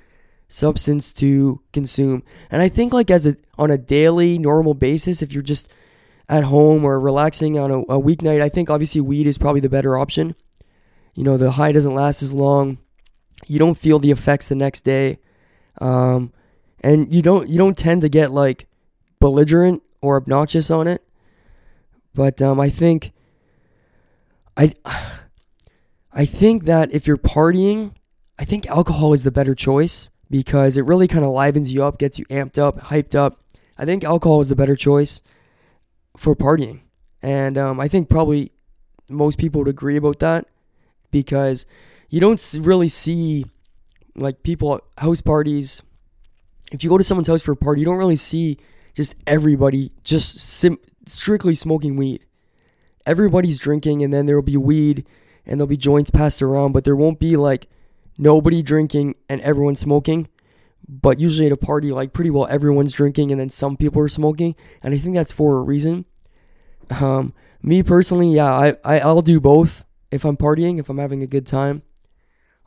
substance 0.48 1.14
to 1.14 1.62
consume? 1.72 2.24
And 2.50 2.64
I 2.64 2.68
think 2.68 2.94
like 2.94 3.12
as 3.12 3.28
a 3.28 3.38
on 3.60 3.70
a 3.70 3.78
daily 3.78 4.40
normal 4.40 4.74
basis, 4.74 5.22
if 5.22 5.32
you're 5.32 5.44
just 5.44 5.72
at 6.28 6.46
home 6.46 6.84
or 6.84 7.00
relaxing 7.00 7.60
on 7.60 7.70
a, 7.70 7.80
a 7.82 8.02
weeknight, 8.02 8.42
I 8.42 8.50
think 8.50 8.72
obviously 8.72 9.02
weed 9.02 9.28
is 9.28 9.38
probably 9.38 9.62
the 9.62 9.70
better 9.70 10.00
option. 10.00 10.36
You 11.14 11.24
know, 11.24 11.38
the 11.38 11.52
high 11.52 11.72
doesn't 11.72 11.94
last 11.94 12.24
as 12.24 12.34
long. 12.34 12.80
You 13.46 13.60
don't 13.60 13.78
feel 13.78 14.00
the 14.00 14.10
effects 14.10 14.48
the 14.48 14.56
next 14.56 14.82
day. 14.82 15.20
Um, 15.80 16.34
and 16.80 17.14
you 17.14 17.22
don't 17.22 17.48
you 17.50 17.60
don't 17.60 17.78
tend 17.78 18.02
to 18.02 18.10
get 18.10 18.32
like 18.32 18.68
belligerent 19.20 19.84
or 20.04 20.18
obnoxious 20.18 20.70
on 20.70 20.86
it. 20.86 21.02
But 22.14 22.42
um, 22.42 22.60
I 22.60 22.70
think 22.70 23.14
I 24.56 24.74
I 26.12 26.26
think 26.26 26.66
that 26.66 26.94
if 26.94 27.08
you're 27.08 27.18
partying, 27.18 27.94
I 28.38 28.46
think 28.46 28.68
alcohol 28.68 29.14
is 29.14 29.24
the 29.24 29.32
better 29.32 29.56
choice 29.56 30.12
because 30.30 30.78
it 30.78 30.86
really 30.86 31.08
kind 31.08 31.26
of 31.26 31.32
livens 31.32 31.72
you 31.72 31.84
up, 31.84 31.98
gets 31.98 32.20
you 32.20 32.26
amped 32.26 32.60
up, 32.60 32.80
hyped 32.80 33.16
up. 33.16 33.42
I 33.78 33.86
think 33.86 34.04
alcohol 34.04 34.42
is 34.42 34.50
the 34.50 34.56
better 34.56 34.76
choice 34.76 35.24
for 36.16 36.36
partying, 36.36 36.82
and 37.24 37.58
um, 37.58 37.80
I 37.80 37.88
think 37.88 38.10
probably 38.10 38.52
most 39.10 39.40
people 39.40 39.62
would 39.62 39.68
agree 39.68 39.98
about 39.98 40.20
that 40.20 40.46
because 41.12 41.66
you 42.10 42.20
don't 42.20 42.56
really 42.60 42.90
see 42.90 43.46
like 44.16 44.44
people 44.44 44.76
at 44.76 44.82
house 45.00 45.22
parties. 45.22 45.82
If 46.72 46.84
you 46.84 46.90
go 46.90 46.98
to 46.98 47.04
someone's 47.04 47.28
house 47.28 47.42
for 47.42 47.54
a 47.54 47.56
party, 47.56 47.82
you 47.82 47.86
don't 47.86 47.98
really 47.98 48.16
see 48.16 48.58
just 48.94 49.16
everybody 49.26 49.92
just 50.04 50.40
sim- 50.40 50.80
strictly 51.06 51.56
smoking 51.56 51.96
weed. 51.96 52.26
Everybody's 53.06 53.60
drinking, 53.60 54.02
and 54.02 54.14
then 54.14 54.26
there 54.26 54.36
will 54.36 54.44
be 54.44 54.58
weed 54.58 55.06
and 55.46 55.60
there'll 55.60 55.68
be 55.68 55.78
joints 55.78 56.10
passed 56.10 56.42
around, 56.42 56.72
but 56.72 56.86
there 56.86 56.96
won't 56.96 57.20
be 57.20 57.36
like 57.36 57.68
nobody 58.18 58.62
drinking 58.62 59.16
and 59.28 59.42
everyone 59.42 59.76
smoking. 59.76 60.30
But 60.88 61.20
usually 61.20 61.48
at 61.48 61.52
a 61.52 61.58
party, 61.58 61.92
like 61.92 62.14
pretty 62.14 62.30
well 62.30 62.48
everyone's 62.48 62.94
drinking 62.94 63.32
and 63.32 63.40
then 63.40 63.50
some 63.50 63.76
people 63.78 64.02
are 64.02 64.08
smoking, 64.08 64.56
and 64.82 64.94
I 64.94 64.98
think 64.98 65.16
that's 65.16 65.32
for 65.32 65.58
a 65.58 65.62
reason. 65.62 66.06
Um, 66.90 67.34
me 67.62 67.84
personally, 67.84 68.30
yeah, 68.30 68.54
I, 68.54 68.76
I 68.84 69.00
I'll 69.00 69.22
do 69.22 69.40
both 69.40 69.86
if 70.12 70.26
I'm 70.26 70.38
partying, 70.38 70.80
if 70.80 70.90
I'm 70.90 71.00
having 71.00 71.24
a 71.24 71.28
good 71.28 71.48
time, 71.48 71.82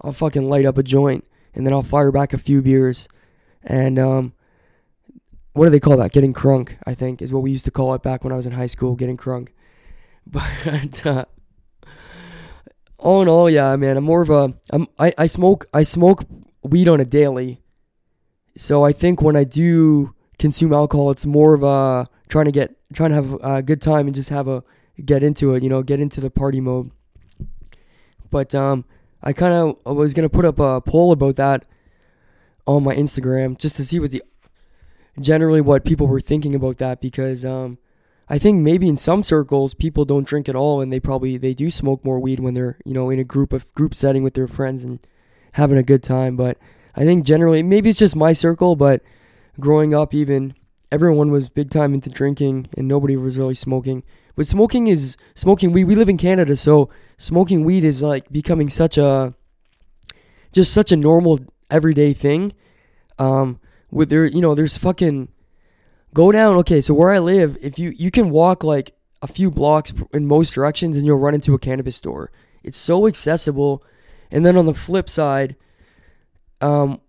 I'll 0.00 0.12
fucking 0.12 0.48
light 0.48 0.66
up 0.66 0.78
a 0.78 0.82
joint 0.82 1.24
and 1.54 1.64
then 1.64 1.72
I'll 1.72 1.82
fire 1.82 2.10
back 2.10 2.32
a 2.32 2.38
few 2.38 2.60
beers. 2.60 3.08
And 3.62 3.98
um, 3.98 4.32
what 5.56 5.64
do 5.64 5.70
they 5.70 5.80
call 5.80 5.96
that? 5.96 6.12
Getting 6.12 6.34
crunk, 6.34 6.76
I 6.86 6.94
think, 6.94 7.22
is 7.22 7.32
what 7.32 7.42
we 7.42 7.50
used 7.50 7.64
to 7.64 7.70
call 7.70 7.94
it 7.94 8.02
back 8.02 8.22
when 8.22 8.32
I 8.32 8.36
was 8.36 8.44
in 8.44 8.52
high 8.52 8.66
school, 8.66 8.94
getting 8.94 9.16
crunk. 9.16 9.48
But 10.28 11.06
uh, 11.06 11.24
all 12.98 13.22
in 13.22 13.28
all, 13.28 13.48
yeah, 13.48 13.76
man, 13.76 13.96
I'm 13.96 14.04
more 14.04 14.22
of 14.22 14.30
a 14.30 14.54
I'm 14.70 14.88
I, 14.98 15.14
I 15.16 15.26
smoke 15.26 15.66
I 15.72 15.84
smoke 15.84 16.24
weed 16.62 16.88
on 16.88 17.00
a 17.00 17.04
daily. 17.04 17.62
So 18.56 18.84
I 18.84 18.92
think 18.92 19.22
when 19.22 19.36
I 19.36 19.44
do 19.44 20.14
consume 20.40 20.72
alcohol, 20.72 21.12
it's 21.12 21.26
more 21.26 21.54
of 21.54 21.62
a 21.62 22.08
trying 22.28 22.46
to 22.46 22.50
get 22.50 22.74
trying 22.92 23.10
to 23.10 23.14
have 23.14 23.32
a 23.40 23.62
good 23.62 23.80
time 23.80 24.08
and 24.08 24.14
just 24.16 24.30
have 24.30 24.48
a 24.48 24.64
get 25.04 25.22
into 25.22 25.54
it, 25.54 25.62
you 25.62 25.68
know, 25.68 25.84
get 25.84 26.00
into 26.00 26.20
the 26.20 26.30
party 26.30 26.60
mode. 26.60 26.90
But 28.28 28.52
um, 28.52 28.84
I 29.22 29.32
kind 29.32 29.54
of 29.54 29.96
was 29.96 30.12
gonna 30.12 30.28
put 30.28 30.44
up 30.44 30.58
a 30.58 30.80
poll 30.80 31.12
about 31.12 31.36
that 31.36 31.64
on 32.66 32.82
my 32.82 32.96
Instagram 32.96 33.56
just 33.56 33.76
to 33.76 33.84
see 33.84 34.00
what 34.00 34.10
the 34.10 34.24
generally 35.20 35.60
what 35.60 35.84
people 35.84 36.06
were 36.06 36.20
thinking 36.20 36.54
about 36.54 36.78
that 36.78 37.00
because 37.00 37.44
um, 37.44 37.78
I 38.28 38.38
think 38.38 38.62
maybe 38.62 38.88
in 38.88 38.96
some 38.96 39.22
circles 39.22 39.74
people 39.74 40.04
don't 40.04 40.26
drink 40.26 40.48
at 40.48 40.56
all 40.56 40.80
and 40.80 40.92
they 40.92 41.00
probably 41.00 41.36
they 41.36 41.54
do 41.54 41.70
smoke 41.70 42.04
more 42.04 42.18
weed 42.18 42.40
when 42.40 42.54
they're 42.54 42.78
you 42.84 42.94
know 42.94 43.10
in 43.10 43.18
a 43.18 43.24
group 43.24 43.52
of 43.52 43.72
group 43.74 43.94
setting 43.94 44.22
with 44.22 44.34
their 44.34 44.48
friends 44.48 44.82
and 44.82 44.98
having 45.52 45.78
a 45.78 45.82
good 45.82 46.02
time. 46.02 46.36
But 46.36 46.58
I 46.94 47.04
think 47.04 47.24
generally 47.24 47.62
maybe 47.62 47.90
it's 47.90 47.98
just 47.98 48.16
my 48.16 48.32
circle, 48.32 48.76
but 48.76 49.02
growing 49.58 49.94
up 49.94 50.12
even 50.12 50.54
everyone 50.92 51.30
was 51.30 51.48
big 51.48 51.70
time 51.70 51.94
into 51.94 52.10
drinking 52.10 52.68
and 52.76 52.86
nobody 52.86 53.16
was 53.16 53.38
really 53.38 53.54
smoking. 53.54 54.02
But 54.34 54.46
smoking 54.46 54.86
is 54.86 55.16
smoking 55.34 55.72
weed. 55.72 55.84
We 55.84 55.94
live 55.94 56.10
in 56.10 56.18
Canada, 56.18 56.56
so 56.56 56.90
smoking 57.16 57.64
weed 57.64 57.84
is 57.84 58.02
like 58.02 58.30
becoming 58.30 58.68
such 58.68 58.98
a 58.98 59.34
just 60.52 60.72
such 60.72 60.92
a 60.92 60.96
normal 60.96 61.40
everyday 61.70 62.12
thing. 62.12 62.52
Um, 63.18 63.60
with 63.90 64.10
there, 64.10 64.24
you 64.24 64.40
know, 64.40 64.54
there's 64.54 64.76
fucking 64.76 65.28
go 66.14 66.32
down. 66.32 66.56
Okay, 66.56 66.80
so 66.80 66.94
where 66.94 67.10
I 67.10 67.18
live, 67.18 67.56
if 67.60 67.78
you 67.78 67.90
you 67.96 68.10
can 68.10 68.30
walk 68.30 68.64
like 68.64 68.94
a 69.22 69.26
few 69.26 69.50
blocks 69.50 69.92
in 70.12 70.26
most 70.26 70.54
directions, 70.54 70.96
and 70.96 71.06
you'll 71.06 71.18
run 71.18 71.34
into 71.34 71.54
a 71.54 71.58
cannabis 71.58 71.96
store. 71.96 72.30
It's 72.62 72.78
so 72.78 73.06
accessible. 73.06 73.82
And 74.30 74.44
then 74.44 74.56
on 74.56 74.66
the 74.66 74.74
flip 74.74 75.08
side, 75.08 75.54
um, 76.60 77.00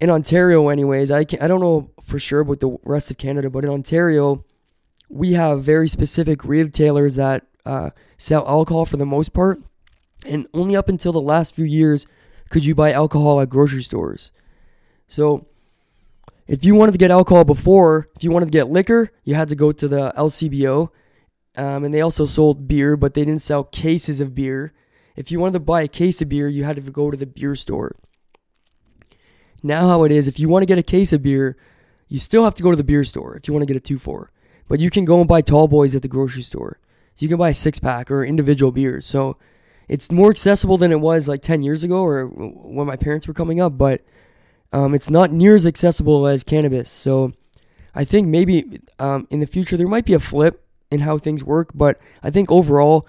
in 0.00 0.10
Ontario, 0.10 0.68
anyways, 0.68 1.10
I 1.10 1.24
can 1.24 1.40
I 1.40 1.48
don't 1.48 1.60
know 1.60 1.90
for 2.02 2.18
sure 2.18 2.40
about 2.40 2.60
the 2.60 2.76
rest 2.84 3.10
of 3.10 3.18
Canada, 3.18 3.50
but 3.50 3.64
in 3.64 3.70
Ontario, 3.70 4.44
we 5.08 5.32
have 5.34 5.62
very 5.62 5.88
specific 5.88 6.44
retailers 6.44 7.16
that 7.16 7.46
uh, 7.66 7.90
sell 8.16 8.46
alcohol 8.46 8.86
for 8.86 8.96
the 8.96 9.06
most 9.06 9.32
part. 9.32 9.62
And 10.26 10.46
only 10.52 10.76
up 10.76 10.88
until 10.88 11.12
the 11.12 11.20
last 11.20 11.54
few 11.54 11.64
years 11.64 12.06
could 12.50 12.64
you 12.64 12.74
buy 12.74 12.92
alcohol 12.92 13.40
at 13.40 13.48
grocery 13.48 13.82
stores. 13.82 14.32
So 15.08 15.46
if 16.50 16.64
you 16.64 16.74
wanted 16.74 16.92
to 16.92 16.98
get 16.98 17.12
alcohol 17.12 17.44
before, 17.44 18.08
if 18.16 18.24
you 18.24 18.32
wanted 18.32 18.46
to 18.46 18.50
get 18.50 18.68
liquor, 18.68 19.12
you 19.22 19.36
had 19.36 19.48
to 19.50 19.54
go 19.54 19.70
to 19.70 19.86
the 19.86 20.12
LCBO. 20.16 20.88
Um, 21.56 21.84
and 21.84 21.94
they 21.94 22.00
also 22.00 22.26
sold 22.26 22.66
beer, 22.66 22.96
but 22.96 23.14
they 23.14 23.24
didn't 23.24 23.42
sell 23.42 23.62
cases 23.62 24.20
of 24.20 24.34
beer. 24.34 24.72
If 25.14 25.30
you 25.30 25.38
wanted 25.38 25.52
to 25.52 25.60
buy 25.60 25.82
a 25.82 25.88
case 25.88 26.20
of 26.20 26.28
beer, 26.28 26.48
you 26.48 26.64
had 26.64 26.74
to 26.74 26.82
go 26.82 27.08
to 27.08 27.16
the 27.16 27.24
beer 27.24 27.54
store. 27.54 27.94
Now, 29.62 29.86
how 29.86 30.02
it 30.02 30.10
is, 30.10 30.26
if 30.26 30.40
you 30.40 30.48
want 30.48 30.62
to 30.62 30.66
get 30.66 30.76
a 30.76 30.82
case 30.82 31.12
of 31.12 31.22
beer, 31.22 31.56
you 32.08 32.18
still 32.18 32.42
have 32.42 32.56
to 32.56 32.64
go 32.64 32.70
to 32.70 32.76
the 32.76 32.82
beer 32.82 33.04
store 33.04 33.36
if 33.36 33.46
you 33.46 33.54
want 33.54 33.62
to 33.62 33.72
get 33.72 33.76
a 33.76 33.80
2 33.80 33.96
4. 33.96 34.32
But 34.66 34.80
you 34.80 34.90
can 34.90 35.04
go 35.04 35.20
and 35.20 35.28
buy 35.28 35.42
tall 35.42 35.68
boys 35.68 35.94
at 35.94 36.02
the 36.02 36.08
grocery 36.08 36.42
store. 36.42 36.80
So 37.14 37.22
you 37.22 37.28
can 37.28 37.38
buy 37.38 37.50
a 37.50 37.54
six 37.54 37.78
pack 37.78 38.10
or 38.10 38.24
individual 38.24 38.72
beers. 38.72 39.06
So 39.06 39.36
it's 39.86 40.10
more 40.10 40.30
accessible 40.30 40.78
than 40.78 40.90
it 40.90 41.00
was 41.00 41.28
like 41.28 41.42
10 41.42 41.62
years 41.62 41.84
ago 41.84 41.98
or 42.02 42.26
when 42.26 42.88
my 42.88 42.96
parents 42.96 43.28
were 43.28 43.34
coming 43.34 43.60
up, 43.60 43.78
but 43.78 44.02
um, 44.72 44.94
it's 44.94 45.10
not 45.10 45.32
near 45.32 45.54
as 45.54 45.66
accessible 45.66 46.26
as 46.26 46.44
cannabis. 46.44 46.88
So 46.88 47.32
I 47.94 48.04
think 48.04 48.28
maybe 48.28 48.80
um, 48.98 49.26
in 49.30 49.40
the 49.40 49.46
future 49.46 49.76
there 49.76 49.88
might 49.88 50.04
be 50.04 50.14
a 50.14 50.20
flip 50.20 50.66
in 50.90 51.00
how 51.00 51.18
things 51.18 51.44
work, 51.44 51.70
but 51.74 52.00
I 52.22 52.30
think 52.30 52.50
overall 52.50 53.06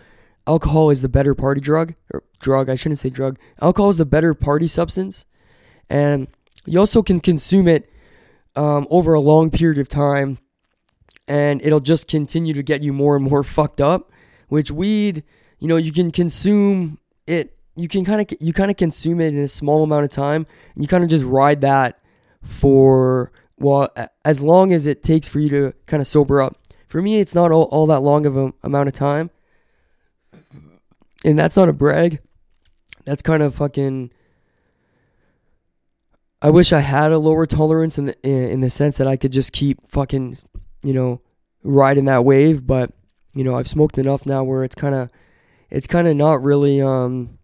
alcohol 0.47 0.89
is 0.89 1.01
the 1.01 1.09
better 1.09 1.35
party 1.35 1.61
drug 1.61 1.93
or 2.13 2.23
drug. 2.39 2.69
I 2.69 2.75
shouldn't 2.75 2.99
say 2.99 3.09
drug. 3.09 3.37
Alcohol 3.61 3.89
is 3.89 3.97
the 3.97 4.05
better 4.05 4.33
party 4.33 4.67
substance, 4.67 5.25
and 5.89 6.27
you 6.65 6.79
also 6.79 7.01
can 7.01 7.19
consume 7.19 7.67
it 7.67 7.89
um, 8.55 8.87
over 8.89 9.13
a 9.13 9.19
long 9.19 9.49
period 9.49 9.77
of 9.77 9.87
time 9.87 10.37
and 11.27 11.61
it'll 11.63 11.79
just 11.79 12.07
continue 12.07 12.53
to 12.53 12.61
get 12.61 12.81
you 12.81 12.91
more 12.91 13.15
and 13.15 13.23
more 13.23 13.43
fucked 13.43 13.79
up. 13.79 14.11
Which 14.49 14.69
weed, 14.69 15.23
you 15.59 15.67
know, 15.69 15.77
you 15.77 15.93
can 15.93 16.11
consume 16.11 16.99
it 17.25 17.57
you 17.75 17.87
can 17.87 18.03
kind 18.03 18.21
of 18.21 18.37
you 18.39 18.53
kind 18.53 18.71
of 18.71 18.77
consume 18.77 19.21
it 19.21 19.33
in 19.33 19.39
a 19.39 19.47
small 19.47 19.83
amount 19.83 20.03
of 20.03 20.09
time 20.09 20.45
and 20.75 20.83
you 20.83 20.87
kind 20.87 21.03
of 21.03 21.09
just 21.09 21.25
ride 21.25 21.61
that 21.61 21.99
for 22.43 23.31
well 23.57 23.89
as 24.25 24.43
long 24.43 24.73
as 24.73 24.85
it 24.85 25.03
takes 25.03 25.27
for 25.27 25.39
you 25.39 25.49
to 25.49 25.73
kind 25.85 26.01
of 26.01 26.07
sober 26.07 26.41
up 26.41 26.57
for 26.87 27.01
me 27.01 27.19
it's 27.19 27.35
not 27.35 27.51
all, 27.51 27.63
all 27.65 27.85
that 27.87 28.01
long 28.01 28.25
of 28.25 28.35
an 28.35 28.53
amount 28.63 28.87
of 28.87 28.93
time 28.93 29.29
and 31.23 31.37
that's 31.37 31.55
not 31.55 31.69
a 31.69 31.73
brag 31.73 32.19
that's 33.05 33.21
kind 33.21 33.43
of 33.43 33.55
fucking 33.55 34.11
I 36.41 36.49
wish 36.49 36.73
I 36.73 36.79
had 36.79 37.11
a 37.11 37.19
lower 37.19 37.45
tolerance 37.45 37.99
in 37.99 38.05
the, 38.05 38.27
in 38.27 38.61
the 38.61 38.69
sense 38.69 38.97
that 38.97 39.07
I 39.07 39.15
could 39.15 39.31
just 39.31 39.53
keep 39.53 39.85
fucking, 39.87 40.37
you 40.81 40.93
know, 40.93 41.21
riding 41.63 42.05
that 42.05 42.25
wave. 42.25 42.65
But 42.65 42.91
you 43.35 43.43
know, 43.43 43.55
I've 43.55 43.67
smoked 43.67 43.97
enough 43.97 44.25
now 44.25 44.43
where 44.43 44.63
it's 44.63 44.75
kind 44.75 44.95
of, 44.95 45.11
it's 45.69 45.87
kind 45.87 46.07
of 46.07 46.15
not 46.17 46.41
really, 46.41 46.81
um, 46.81 47.37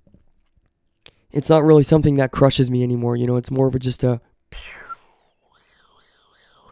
it's 1.37 1.49
not 1.49 1.63
really 1.63 1.83
something 1.83 2.15
that 2.15 2.31
crushes 2.31 2.71
me 2.71 2.83
anymore. 2.83 3.15
You 3.15 3.27
know, 3.27 3.37
it's 3.37 3.51
more 3.51 3.67
of 3.67 3.75
a 3.75 3.79
just 3.79 4.03
a, 4.03 4.19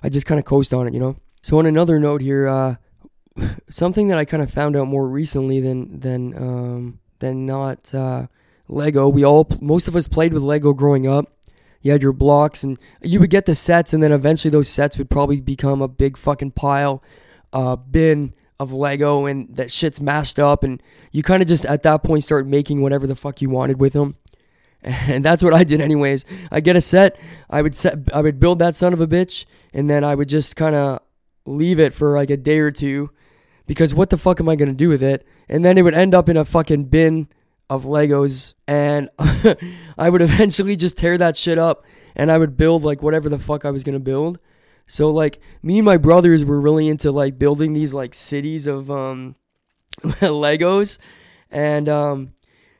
I 0.01 0.09
just 0.09 0.25
kind 0.25 0.39
of 0.39 0.45
coast 0.45 0.73
on 0.73 0.87
it. 0.87 0.93
You 0.93 0.99
know. 0.99 1.15
So 1.41 1.59
on 1.59 1.65
another 1.65 1.99
note 1.99 2.21
here, 2.21 2.47
uh, 2.47 2.75
something 3.69 4.07
that 4.07 4.17
I 4.17 4.25
kind 4.25 4.41
of 4.41 4.51
found 4.51 4.75
out 4.75 4.87
more 4.87 5.07
recently 5.07 5.59
than 5.59 5.99
than 5.99 6.35
um, 6.35 6.99
than 7.19 7.45
not 7.45 7.93
uh, 7.93 8.27
Lego. 8.67 9.07
We 9.07 9.23
all 9.23 9.47
most 9.61 9.87
of 9.87 9.95
us 9.95 10.07
played 10.07 10.33
with 10.33 10.41
Lego 10.41 10.73
growing 10.73 11.07
up 11.07 11.29
you 11.85 11.91
had 11.91 12.01
your 12.01 12.13
blocks 12.13 12.63
and 12.63 12.79
you 13.03 13.19
would 13.19 13.29
get 13.29 13.45
the 13.45 13.53
sets 13.53 13.93
and 13.93 14.01
then 14.01 14.11
eventually 14.11 14.49
those 14.49 14.67
sets 14.67 14.97
would 14.97 15.07
probably 15.07 15.39
become 15.39 15.83
a 15.83 15.87
big 15.87 16.17
fucking 16.17 16.49
pile 16.49 17.03
uh, 17.53 17.75
bin 17.75 18.33
of 18.59 18.73
lego 18.73 19.27
and 19.27 19.55
that 19.55 19.71
shit's 19.71 20.01
mashed 20.01 20.39
up 20.39 20.63
and 20.63 20.81
you 21.11 21.21
kind 21.21 21.43
of 21.43 21.47
just 21.47 21.63
at 21.65 21.83
that 21.83 22.01
point 22.01 22.23
start 22.23 22.47
making 22.47 22.81
whatever 22.81 23.05
the 23.05 23.15
fuck 23.15 23.39
you 23.39 23.51
wanted 23.51 23.79
with 23.79 23.93
them 23.93 24.15
and 24.85 25.25
that's 25.25 25.43
what 25.43 25.53
i 25.53 25.63
did 25.63 25.81
anyways 25.81 26.23
i 26.51 26.59
get 26.59 26.75
a 26.75 26.81
set 26.81 27.19
i 27.49 27.61
would 27.61 27.75
set 27.75 27.97
i 28.13 28.21
would 28.21 28.39
build 28.39 28.59
that 28.59 28.75
son 28.75 28.93
of 28.93 29.01
a 29.01 29.07
bitch 29.07 29.45
and 29.73 29.89
then 29.89 30.03
i 30.03 30.15
would 30.15 30.29
just 30.29 30.55
kind 30.55 30.75
of 30.75 30.99
leave 31.45 31.79
it 31.79 31.93
for 31.93 32.15
like 32.15 32.29
a 32.29 32.37
day 32.37 32.59
or 32.59 32.71
two 32.71 33.09
because 33.67 33.93
what 33.93 34.09
the 34.09 34.17
fuck 34.17 34.39
am 34.39 34.47
i 34.47 34.55
going 34.55 34.69
to 34.69 34.75
do 34.75 34.89
with 34.89 35.03
it 35.03 35.27
and 35.49 35.65
then 35.65 35.77
it 35.77 35.81
would 35.81 35.93
end 35.93 36.15
up 36.15 36.29
in 36.29 36.37
a 36.37 36.45
fucking 36.45 36.85
bin 36.85 37.27
of 37.69 37.83
Legos 37.85 38.53
and 38.67 39.09
I 39.97 40.09
would 40.09 40.21
eventually 40.21 40.75
just 40.75 40.97
tear 40.97 41.17
that 41.17 41.37
shit 41.37 41.57
up 41.57 41.83
and 42.15 42.31
I 42.31 42.37
would 42.37 42.57
build 42.57 42.83
like 42.83 43.01
whatever 43.01 43.29
the 43.29 43.37
fuck 43.37 43.65
I 43.65 43.71
was 43.71 43.83
going 43.83 43.93
to 43.93 43.99
build. 43.99 44.39
So 44.87 45.09
like 45.09 45.39
me 45.63 45.79
and 45.79 45.85
my 45.85 45.97
brothers 45.97 46.45
were 46.45 46.61
really 46.61 46.87
into 46.87 47.11
like 47.11 47.39
building 47.39 47.73
these 47.73 47.93
like 47.93 48.13
cities 48.13 48.67
of 48.67 48.91
um 48.91 49.35
Legos 50.01 50.99
and 51.49 51.89
um 51.89 52.33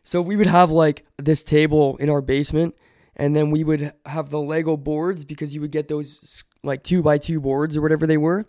so 0.06 0.22
we 0.22 0.38
would 0.38 0.48
have 0.48 0.72
like 0.72 1.06
this 1.18 1.44
table 1.44 1.98
in 1.98 2.10
our 2.10 2.22
basement 2.22 2.76
and 3.16 3.36
then 3.36 3.52
we 3.52 3.64
would 3.64 3.92
have 4.06 4.30
the 4.30 4.40
Lego 4.40 4.78
boards 4.78 5.26
because 5.26 5.54
you 5.54 5.60
would 5.62 5.72
get 5.72 5.88
those 5.88 6.44
like 6.64 6.84
2 6.84 7.02
by 7.02 7.18
2 7.18 7.40
boards 7.40 7.76
or 7.76 7.82
whatever 7.82 8.06
they 8.06 8.18
were. 8.18 8.46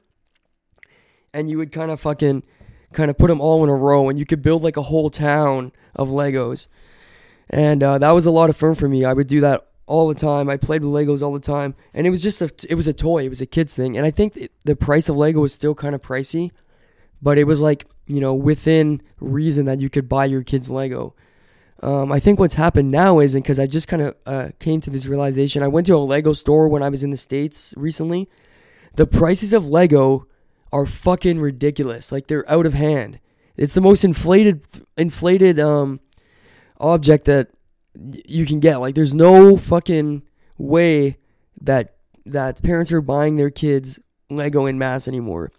And 1.33 1.49
you 1.49 1.59
would 1.59 1.73
kind 1.73 1.91
of 1.91 2.01
fucking 2.01 2.45
kind 2.93 3.11
of 3.11 3.19
put 3.19 3.29
them 3.29 3.41
all 3.41 3.65
in 3.65 3.71
a 3.71 3.75
row 3.75 4.09
and 4.09 4.19
you 4.19 4.27
could 4.27 4.43
build 4.43 4.63
like 4.63 4.77
a 4.77 4.83
whole 4.83 5.11
town 5.11 5.73
of 5.95 6.11
Legos. 6.11 6.67
And 7.49 7.83
uh, 7.83 7.99
that 7.99 8.13
was 8.13 8.27
a 8.27 8.31
lot 8.31 8.51
of 8.51 8.57
fun 8.57 8.75
for 8.75 8.89
me. 8.89 9.05
I 9.05 9.13
would 9.13 9.27
do 9.27 9.41
that 9.41 9.67
all 9.87 10.09
the 10.09 10.15
time. 10.15 10.51
I 10.51 10.59
played 10.59 10.83
with 10.83 10.91
Legos 10.91 11.23
all 11.23 11.33
the 11.33 11.41
time, 11.41 11.75
and 11.95 12.07
it 12.07 12.11
was 12.11 12.21
just 12.21 12.43
a 12.43 12.51
it 12.69 12.75
was 12.75 12.89
a 12.89 12.93
toy. 12.93 13.25
It 13.25 13.29
was 13.29 13.41
a 13.41 13.47
kids 13.47 13.77
thing, 13.77 13.97
and 13.97 14.05
I 14.05 14.11
think 14.11 14.51
the 14.65 14.75
price 14.75 15.09
of 15.09 15.17
Lego 15.17 15.41
was 15.41 15.55
still 15.55 15.77
kind 15.77 15.95
of 15.95 16.03
pricey, 16.03 16.51
but 17.23 17.39
it 17.39 17.45
was 17.45 17.61
like 17.61 17.87
you 18.07 18.21
know 18.21 18.35
within 18.35 19.01
reason 19.21 19.65
that 19.67 19.81
you 19.81 19.89
could 19.89 20.09
buy 20.09 20.25
your 20.25 20.43
kids 20.43 20.69
Lego. 20.69 21.15
Um, 21.83 22.11
I 22.11 22.21
think 22.21 22.39
what's 22.39 22.55
happened 22.55 22.91
now 22.91 23.19
is, 23.19 23.35
because 23.35 23.59
I 23.59 23.67
just 23.67 23.89
kind 23.89 24.03
of 24.03 24.17
uh, 24.25 24.49
came 24.59 24.81
to 24.81 24.91
this 24.91 25.07
realization, 25.07 25.63
I 25.63 25.69
went 25.69 25.87
to 25.89 25.95
a 25.95 25.99
Lego 25.99 26.33
store 26.33 26.69
when 26.69 26.83
I 26.83 26.89
was 26.89 27.05
in 27.05 27.11
the 27.11 27.17
states 27.17 27.75
recently. 27.77 28.29
The 28.95 29.07
prices 29.07 29.53
of 29.53 29.69
Lego 29.69 30.27
are 30.73 30.87
fucking 30.87 31.39
ridiculous. 31.39 32.11
Like 32.11 32.27
they're 32.27 32.51
out 32.51 32.67
of 32.67 32.75
hand. 32.75 33.21
It's 33.57 33.75
the 33.75 33.81
most 33.81 34.05
inflated 34.05 34.63
inflated 34.97 35.59
um 35.59 36.01
object 36.79 37.25
that 37.27 37.49
you 38.27 38.45
can 38.47 38.61
get. 38.61 38.79
Like 38.79 38.95
there's 38.95 39.15
no 39.15 39.57
fucking 39.57 40.23
way 40.59 41.19
that 41.61 41.97
that 42.25 42.63
parents 42.63 42.93
are 42.93 43.01
buying 43.01 43.37
their 43.37 43.51
kids 43.51 44.01
Lego 44.29 44.67
in 44.67 44.79
mass 44.79 45.07
anymore. 45.07 45.53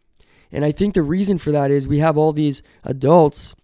And 0.51 0.63
I 0.63 0.71
think 0.71 0.93
the 0.93 1.01
reason 1.01 1.37
for 1.37 1.51
that 1.51 1.71
is 1.71 1.87
we 1.87 1.99
have 1.99 2.17
all 2.17 2.33
these 2.33 2.61
adults 2.83 3.55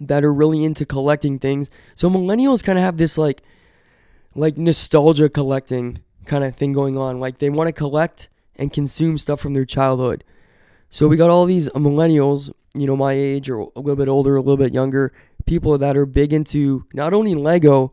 that 0.00 0.24
are 0.24 0.32
really 0.32 0.64
into 0.64 0.84
collecting 0.84 1.38
things. 1.38 1.70
So 1.94 2.10
millennials 2.10 2.62
kind 2.62 2.78
of 2.78 2.84
have 2.84 2.96
this 2.96 3.16
like 3.16 3.42
like 4.34 4.58
nostalgia 4.58 5.28
collecting 5.28 6.00
kind 6.26 6.44
of 6.44 6.54
thing 6.54 6.72
going 6.72 6.96
on. 6.98 7.18
Like 7.18 7.38
they 7.38 7.50
want 7.50 7.68
to 7.68 7.72
collect 7.72 8.28
and 8.56 8.72
consume 8.72 9.18
stuff 9.18 9.40
from 9.40 9.54
their 9.54 9.64
childhood. 9.64 10.24
So 10.90 11.08
we 11.08 11.16
got 11.16 11.30
all 11.30 11.46
these 11.46 11.68
millennials, 11.70 12.50
you 12.74 12.86
know, 12.86 12.96
my 12.96 13.12
age 13.12 13.50
or 13.50 13.58
a 13.58 13.80
little 13.80 13.96
bit 13.96 14.08
older, 14.08 14.36
a 14.36 14.40
little 14.40 14.56
bit 14.56 14.72
younger, 14.72 15.12
people 15.46 15.76
that 15.78 15.96
are 15.96 16.06
big 16.06 16.32
into 16.32 16.86
not 16.92 17.12
only 17.12 17.34
Lego, 17.34 17.92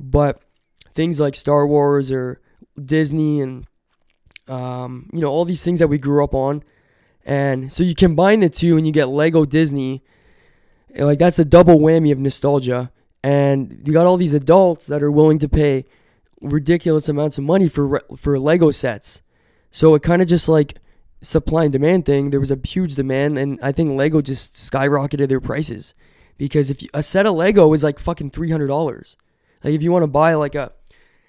but 0.00 0.42
things 0.94 1.20
like 1.20 1.34
Star 1.34 1.66
Wars 1.66 2.10
or 2.10 2.40
Disney 2.82 3.40
and 3.40 3.66
um, 4.48 5.08
you 5.12 5.20
know 5.20 5.28
all 5.28 5.44
these 5.44 5.64
things 5.64 5.78
that 5.78 5.88
we 5.88 5.98
grew 5.98 6.24
up 6.24 6.34
on. 6.34 6.62
And 7.24 7.72
so 7.72 7.84
you 7.84 7.94
combine 7.94 8.40
the 8.40 8.48
two 8.48 8.76
and 8.76 8.86
you 8.86 8.92
get 8.92 9.08
Lego 9.08 9.44
Disney. 9.44 10.02
Like 10.96 11.18
that's 11.18 11.36
the 11.36 11.44
double 11.44 11.78
whammy 11.78 12.12
of 12.12 12.18
nostalgia. 12.18 12.90
And 13.22 13.82
you 13.86 13.92
got 13.92 14.06
all 14.06 14.16
these 14.16 14.34
adults 14.34 14.86
that 14.86 15.02
are 15.02 15.10
willing 15.10 15.38
to 15.38 15.48
pay 15.48 15.84
ridiculous 16.40 17.08
amounts 17.08 17.38
of 17.38 17.44
money 17.44 17.68
for 17.68 18.02
for 18.16 18.38
Lego 18.38 18.70
sets. 18.70 19.22
So 19.70 19.94
it 19.94 20.02
kind 20.02 20.20
of 20.20 20.28
just 20.28 20.48
like 20.48 20.74
supply 21.22 21.64
and 21.64 21.72
demand 21.72 22.04
thing. 22.04 22.30
There 22.30 22.40
was 22.40 22.50
a 22.50 22.58
huge 22.62 22.96
demand, 22.96 23.38
and 23.38 23.58
I 23.62 23.72
think 23.72 23.96
Lego 23.96 24.20
just 24.20 24.54
skyrocketed 24.54 25.28
their 25.28 25.40
prices 25.40 25.94
because 26.36 26.70
if 26.70 26.82
you, 26.82 26.88
a 26.92 27.02
set 27.02 27.26
of 27.26 27.36
Lego 27.36 27.72
is 27.72 27.84
like 27.84 27.98
fucking 27.98 28.30
three 28.30 28.50
hundred 28.50 28.66
dollars. 28.66 29.16
Like 29.62 29.74
if 29.74 29.82
you 29.82 29.92
want 29.92 30.02
to 30.02 30.08
buy 30.08 30.34
like 30.34 30.54
a, 30.54 30.72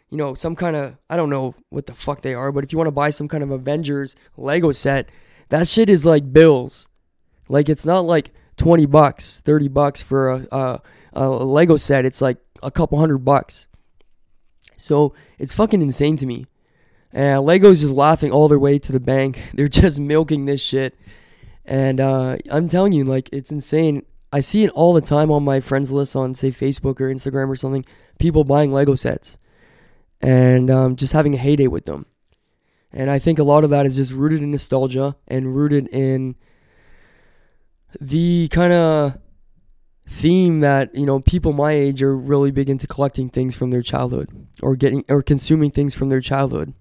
you 0.09 0.17
know, 0.17 0.33
some 0.33 0.55
kind 0.55 0.75
of 0.75 0.97
I 1.09 1.15
don't 1.15 1.29
know 1.29 1.55
what 1.69 1.85
the 1.85 1.93
fuck 1.93 2.21
they 2.21 2.33
are, 2.33 2.51
but 2.51 2.63
if 2.63 2.71
you 2.71 2.77
want 2.77 2.87
to 2.87 2.91
buy 2.91 3.11
some 3.11 3.27
kind 3.27 3.43
of 3.43 3.51
Avengers 3.51 4.15
Lego 4.35 4.71
set, 4.71 5.09
that 5.49 5.67
shit 5.67 5.89
is 5.89 6.05
like 6.05 6.33
bills. 6.33 6.89
Like 7.47 7.69
it's 7.69 7.85
not 7.85 8.05
like 8.05 8.31
twenty 8.57 8.85
bucks, 8.85 9.39
thirty 9.39 9.67
bucks 9.67 10.01
for 10.01 10.29
a, 10.29 10.47
a, 10.51 10.81
a 11.13 11.29
Lego 11.29 11.75
set. 11.75 12.05
It's 12.05 12.21
like 12.21 12.37
a 12.61 12.71
couple 12.71 12.99
hundred 12.99 13.19
bucks. 13.19 13.67
So 14.77 15.13
it's 15.37 15.53
fucking 15.53 15.81
insane 15.81 16.17
to 16.17 16.25
me. 16.25 16.47
And 17.11 17.45
Lego's 17.45 17.81
just 17.81 17.93
laughing 17.93 18.31
all 18.31 18.47
their 18.47 18.59
way 18.59 18.79
to 18.79 18.91
the 18.91 18.99
bank. 18.99 19.39
They're 19.53 19.67
just 19.67 19.99
milking 19.99 20.45
this 20.45 20.61
shit. 20.61 20.97
And 21.65 22.01
uh, 22.01 22.37
I'm 22.49 22.67
telling 22.67 22.91
you, 22.91 23.05
like, 23.05 23.29
it's 23.31 23.51
insane. 23.51 24.03
I 24.33 24.39
see 24.39 24.63
it 24.63 24.71
all 24.71 24.93
the 24.93 25.01
time 25.01 25.31
on 25.31 25.43
my 25.43 25.59
friends 25.59 25.91
list 25.91 26.15
on, 26.15 26.33
say, 26.33 26.49
Facebook 26.49 26.99
or 26.99 27.13
Instagram 27.13 27.49
or 27.49 27.55
something. 27.55 27.85
People 28.17 28.43
buying 28.43 28.71
Lego 28.71 28.95
sets 28.95 29.37
and 30.21 30.71
um, 30.71 30.95
just 30.95 31.13
having 31.13 31.35
a 31.35 31.37
heyday 31.37 31.67
with 31.67 31.85
them. 31.85 32.05
And 32.91 33.09
I 33.09 33.19
think 33.19 33.39
a 33.39 33.43
lot 33.43 33.63
of 33.63 33.69
that 33.69 33.85
is 33.85 33.95
just 33.95 34.11
rooted 34.11 34.41
in 34.41 34.51
nostalgia 34.51 35.15
and 35.27 35.55
rooted 35.55 35.87
in 35.87 36.35
the 37.99 38.47
kind 38.49 38.73
of 38.73 39.17
theme 40.05 40.59
that 40.59 40.93
you 40.93 41.05
know 41.05 41.19
people 41.21 41.53
my 41.53 41.71
age 41.71 42.03
are 42.03 42.15
really 42.15 42.51
big 42.51 42.69
into 42.69 42.85
collecting 42.85 43.29
things 43.29 43.55
from 43.55 43.71
their 43.71 43.81
childhood 43.81 44.29
or 44.61 44.75
getting 44.75 45.03
or 45.07 45.23
consuming 45.23 45.71
things 45.71 45.95
from 45.95 46.09
their 46.09 46.19
childhood 46.19 46.73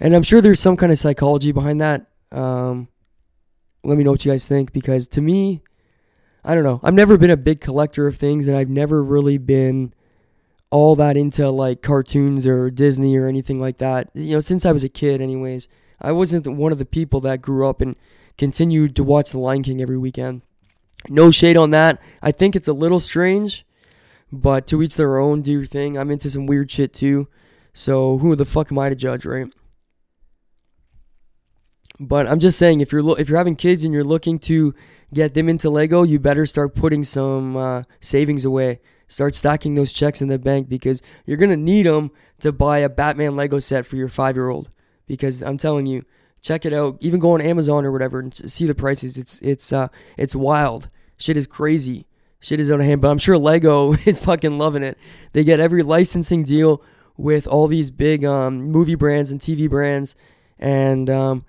and 0.00 0.14
I'm 0.14 0.22
sure 0.22 0.40
there's 0.40 0.60
some 0.60 0.76
kind 0.76 0.92
of 0.92 0.98
psychology 0.98 1.52
behind 1.52 1.80
that. 1.80 2.06
Um, 2.30 2.88
let 3.84 3.98
me 3.98 4.04
know 4.04 4.12
what 4.12 4.24
you 4.24 4.32
guys 4.32 4.46
think 4.46 4.72
because 4.72 5.06
to 5.08 5.20
me, 5.20 5.62
I 6.44 6.54
don't 6.54 6.64
know. 6.64 6.80
I've 6.82 6.94
never 6.94 7.18
been 7.18 7.30
a 7.30 7.36
big 7.36 7.60
collector 7.60 8.06
of 8.06 8.16
things, 8.16 8.46
and 8.46 8.56
I've 8.56 8.68
never 8.68 9.02
really 9.02 9.38
been 9.38 9.92
all 10.70 10.94
that 10.96 11.16
into 11.16 11.50
like 11.50 11.82
cartoons 11.82 12.46
or 12.46 12.70
Disney 12.70 13.16
or 13.16 13.26
anything 13.26 13.60
like 13.60 13.78
that. 13.78 14.10
You 14.14 14.34
know, 14.34 14.40
since 14.40 14.64
I 14.64 14.72
was 14.72 14.84
a 14.84 14.88
kid, 14.88 15.20
anyways. 15.20 15.68
I 16.00 16.12
wasn't 16.12 16.46
one 16.46 16.70
of 16.70 16.78
the 16.78 16.84
people 16.84 17.20
that 17.22 17.42
grew 17.42 17.66
up 17.66 17.80
and 17.80 17.96
continued 18.38 18.96
to 18.96 19.04
watch 19.04 19.32
The 19.32 19.38
Lion 19.38 19.62
King 19.62 19.82
every 19.82 19.98
weekend. 19.98 20.42
No 21.08 21.30
shade 21.30 21.56
on 21.56 21.70
that. 21.70 22.00
I 22.22 22.32
think 22.32 22.56
it's 22.56 22.68
a 22.68 22.72
little 22.72 23.00
strange, 23.00 23.66
but 24.32 24.66
to 24.68 24.82
each 24.82 24.96
their 24.96 25.18
own. 25.18 25.42
Do 25.42 25.52
your 25.52 25.66
thing. 25.66 25.98
I'm 25.98 26.10
into 26.10 26.30
some 26.30 26.46
weird 26.46 26.70
shit 26.70 26.94
too. 26.94 27.28
So 27.72 28.18
who 28.18 28.34
the 28.34 28.44
fuck 28.44 28.72
am 28.72 28.78
I 28.78 28.88
to 28.88 28.94
judge, 28.94 29.24
right? 29.24 29.48
But 32.00 32.28
I'm 32.28 32.40
just 32.40 32.58
saying, 32.58 32.80
if 32.80 32.92
you're 32.92 33.02
lo- 33.02 33.14
if 33.14 33.28
you're 33.28 33.38
having 33.38 33.56
kids 33.56 33.84
and 33.84 33.92
you're 33.92 34.04
looking 34.04 34.38
to 34.40 34.74
get 35.12 35.34
them 35.34 35.48
into 35.48 35.70
Lego, 35.70 36.02
you 36.02 36.18
better 36.18 36.46
start 36.46 36.74
putting 36.74 37.04
some 37.04 37.56
uh, 37.56 37.82
savings 38.00 38.44
away. 38.44 38.80
Start 39.08 39.34
stacking 39.34 39.74
those 39.74 39.92
checks 39.92 40.20
in 40.20 40.28
the 40.28 40.38
bank 40.38 40.68
because 40.68 41.00
you're 41.24 41.36
gonna 41.36 41.56
need 41.56 41.86
them 41.86 42.10
to 42.40 42.52
buy 42.52 42.78
a 42.78 42.88
Batman 42.88 43.36
Lego 43.36 43.58
set 43.58 43.86
for 43.86 43.96
your 43.96 44.08
five 44.08 44.36
year 44.36 44.48
old. 44.48 44.70
Because 45.06 45.42
I'm 45.42 45.56
telling 45.56 45.86
you, 45.86 46.04
check 46.42 46.64
it 46.64 46.72
out. 46.72 46.96
Even 47.00 47.20
go 47.20 47.32
on 47.32 47.40
Amazon 47.40 47.84
or 47.84 47.92
whatever 47.92 48.20
and 48.20 48.34
see 48.34 48.66
the 48.66 48.74
prices. 48.74 49.16
It's 49.16 49.40
it's 49.40 49.72
uh 49.72 49.88
it's 50.16 50.34
wild. 50.34 50.90
Shit 51.16 51.36
is 51.36 51.46
crazy. 51.46 52.06
shit 52.40 52.60
is 52.60 52.70
out 52.70 52.80
of 52.80 52.86
hand. 52.86 53.00
But 53.00 53.10
I'm 53.10 53.18
sure 53.18 53.38
Lego 53.38 53.92
is 54.06 54.20
fucking 54.20 54.58
loving 54.58 54.82
it. 54.82 54.98
They 55.32 55.44
get 55.44 55.60
every 55.60 55.82
licensing 55.82 56.44
deal 56.44 56.82
with 57.16 57.46
all 57.48 57.66
these 57.66 57.90
big 57.90 58.24
um, 58.24 58.70
movie 58.70 58.94
brands 58.94 59.30
and 59.30 59.40
TV 59.40 59.68
brands, 59.68 60.14
and 60.58 61.10
um, 61.10 61.44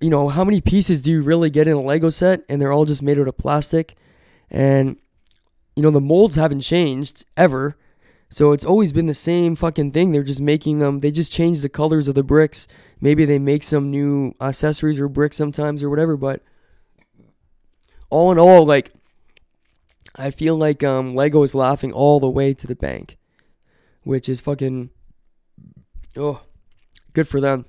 you 0.00 0.10
know 0.10 0.28
how 0.28 0.44
many 0.44 0.60
pieces 0.60 1.02
do 1.02 1.10
you 1.10 1.22
really 1.22 1.50
get 1.50 1.68
in 1.68 1.74
a 1.74 1.80
Lego 1.80 2.08
set? 2.08 2.42
And 2.48 2.60
they're 2.60 2.72
all 2.72 2.86
just 2.86 3.02
made 3.02 3.18
out 3.18 3.28
of 3.28 3.36
plastic, 3.36 3.96
and 4.50 4.96
you 5.74 5.82
know 5.82 5.90
the 5.90 6.00
molds 6.00 6.36
haven't 6.36 6.60
changed 6.60 7.24
ever. 7.36 7.76
So 8.28 8.52
it's 8.52 8.64
always 8.64 8.92
been 8.92 9.06
the 9.06 9.14
same 9.14 9.54
fucking 9.54 9.92
thing. 9.92 10.12
They're 10.12 10.22
just 10.22 10.40
making 10.40 10.80
them. 10.80 10.98
They 10.98 11.10
just 11.10 11.32
change 11.32 11.60
the 11.60 11.68
colors 11.68 12.08
of 12.08 12.14
the 12.14 12.22
bricks. 12.22 12.66
Maybe 13.00 13.24
they 13.24 13.38
make 13.38 13.62
some 13.62 13.90
new 13.90 14.34
accessories 14.40 14.98
or 14.98 15.08
bricks 15.08 15.36
sometimes 15.36 15.82
or 15.82 15.90
whatever. 15.90 16.16
But 16.16 16.42
all 18.10 18.32
in 18.32 18.38
all, 18.38 18.66
like 18.66 18.92
I 20.16 20.30
feel 20.30 20.56
like 20.56 20.82
um, 20.82 21.14
Lego 21.14 21.42
is 21.42 21.54
laughing 21.54 21.92
all 21.92 22.20
the 22.20 22.28
way 22.30 22.52
to 22.54 22.66
the 22.66 22.74
bank, 22.74 23.16
which 24.02 24.28
is 24.28 24.40
fucking 24.40 24.90
oh, 26.16 26.42
good 27.12 27.28
for 27.28 27.40
them. 27.40 27.66